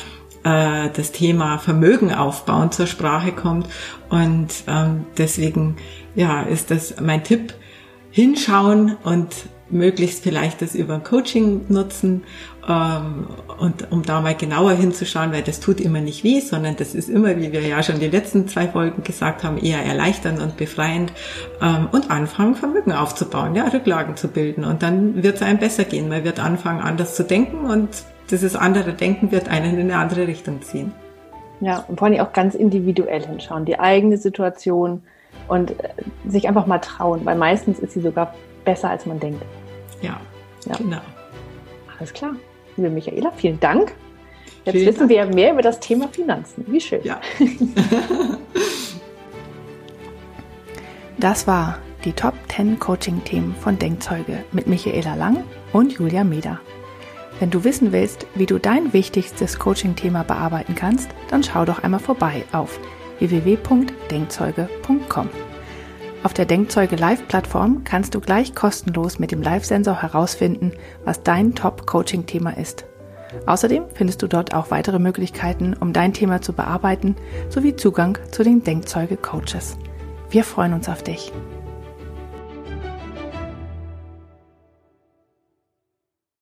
äh, 0.44 0.90
das 0.92 1.12
Thema 1.12 1.58
Vermögen 1.58 2.12
aufbauen 2.12 2.70
zur 2.70 2.86
Sprache 2.86 3.32
kommt. 3.32 3.66
Und 4.08 4.48
ähm, 4.66 5.06
deswegen, 5.16 5.76
ja, 6.14 6.42
ist 6.42 6.70
das 6.70 7.00
mein 7.00 7.24
Tipp, 7.24 7.54
hinschauen 8.10 8.96
und 9.04 9.28
möglichst 9.70 10.22
vielleicht 10.22 10.62
das 10.62 10.74
über 10.74 10.98
Coaching 10.98 11.66
nutzen 11.68 12.22
und 12.68 13.90
um 13.90 14.02
da 14.02 14.20
mal 14.20 14.34
genauer 14.34 14.72
hinzuschauen, 14.72 15.32
weil 15.32 15.42
das 15.42 15.58
tut 15.60 15.80
immer 15.80 16.00
nicht 16.00 16.22
weh, 16.22 16.40
sondern 16.40 16.76
das 16.76 16.94
ist 16.94 17.08
immer, 17.08 17.36
wie 17.38 17.50
wir 17.50 17.62
ja 17.62 17.82
schon 17.82 17.98
die 17.98 18.08
letzten 18.08 18.46
zwei 18.46 18.68
Folgen 18.68 19.02
gesagt 19.02 19.42
haben, 19.42 19.56
eher 19.56 19.82
erleichternd 19.82 20.40
und 20.42 20.56
befreiend 20.56 21.12
ähm, 21.62 21.88
und 21.92 22.10
anfangen, 22.10 22.54
Vermögen 22.54 22.92
aufzubauen, 22.92 23.54
ja, 23.54 23.66
Rücklagen 23.68 24.16
zu 24.16 24.28
bilden 24.28 24.64
und 24.64 24.82
dann 24.82 25.22
wird 25.22 25.36
es 25.36 25.42
einem 25.42 25.58
besser 25.58 25.84
gehen. 25.84 26.08
Man 26.08 26.24
wird 26.24 26.40
anfangen, 26.40 26.80
anders 26.80 27.14
zu 27.14 27.24
denken 27.24 27.64
und 27.64 27.88
dieses 28.30 28.54
andere 28.54 28.92
Denken 28.92 29.32
wird 29.32 29.48
einen 29.48 29.78
in 29.78 29.90
eine 29.90 29.96
andere 29.96 30.26
Richtung 30.26 30.60
ziehen. 30.60 30.92
Ja, 31.60 31.84
und 31.88 31.98
vor 31.98 32.08
allem 32.08 32.20
auch 32.20 32.34
ganz 32.34 32.54
individuell 32.54 33.26
hinschauen, 33.26 33.64
die 33.64 33.80
eigene 33.80 34.18
Situation 34.18 35.02
und 35.48 35.70
äh, 35.70 35.88
sich 36.28 36.46
einfach 36.48 36.66
mal 36.66 36.78
trauen, 36.78 37.24
weil 37.24 37.36
meistens 37.36 37.78
ist 37.78 37.94
sie 37.94 38.00
sogar 38.00 38.34
besser, 38.66 38.90
als 38.90 39.06
man 39.06 39.18
denkt. 39.18 39.42
Ja, 40.02 40.20
ja. 40.66 40.76
genau. 40.76 41.00
Alles 41.98 42.12
klar. 42.12 42.34
Liebe 42.78 42.90
Michaela, 42.90 43.32
vielen 43.36 43.60
Dank. 43.60 43.92
Jetzt 44.64 44.74
vielen 44.74 44.86
wissen 44.86 45.08
Dank. 45.08 45.10
wir 45.10 45.26
mehr 45.26 45.52
über 45.52 45.60
das 45.62 45.80
Thema 45.80 46.08
Finanzen. 46.08 46.64
Wie 46.68 46.80
schön. 46.80 47.00
Ja. 47.02 47.20
das 51.18 51.48
war 51.48 51.78
die 52.04 52.12
Top 52.12 52.34
10 52.48 52.78
Coaching-Themen 52.78 53.56
von 53.56 53.78
Denkzeuge 53.78 54.44
mit 54.52 54.68
Michaela 54.68 55.16
Lang 55.16 55.42
und 55.72 55.92
Julia 55.92 56.22
Meder. 56.22 56.60
Wenn 57.40 57.50
du 57.50 57.64
wissen 57.64 57.90
willst, 57.92 58.26
wie 58.34 58.46
du 58.46 58.58
dein 58.58 58.92
wichtigstes 58.92 59.58
Coaching-Thema 59.58 60.22
bearbeiten 60.22 60.76
kannst, 60.76 61.10
dann 61.30 61.42
schau 61.42 61.64
doch 61.64 61.82
einmal 61.82 62.00
vorbei 62.00 62.44
auf 62.52 62.78
www.denkzeuge.com. 63.18 65.28
Auf 66.24 66.34
der 66.34 66.46
Denkzeuge 66.46 66.96
Live-Plattform 66.96 67.84
kannst 67.84 68.14
du 68.14 68.20
gleich 68.20 68.54
kostenlos 68.54 69.20
mit 69.20 69.30
dem 69.30 69.40
Live-Sensor 69.40 70.02
herausfinden, 70.02 70.72
was 71.04 71.22
dein 71.22 71.54
Top-Coaching-Thema 71.54 72.56
ist. 72.56 72.86
Außerdem 73.46 73.84
findest 73.94 74.22
du 74.22 74.26
dort 74.26 74.52
auch 74.52 74.70
weitere 74.70 74.98
Möglichkeiten, 74.98 75.74
um 75.74 75.92
dein 75.92 76.12
Thema 76.12 76.42
zu 76.42 76.52
bearbeiten, 76.52 77.14
sowie 77.50 77.76
Zugang 77.76 78.18
zu 78.32 78.42
den 78.42 78.64
Denkzeuge-Coaches. 78.64 79.76
Wir 80.30 80.44
freuen 80.44 80.72
uns 80.72 80.88
auf 80.88 81.02
dich. 81.02 81.32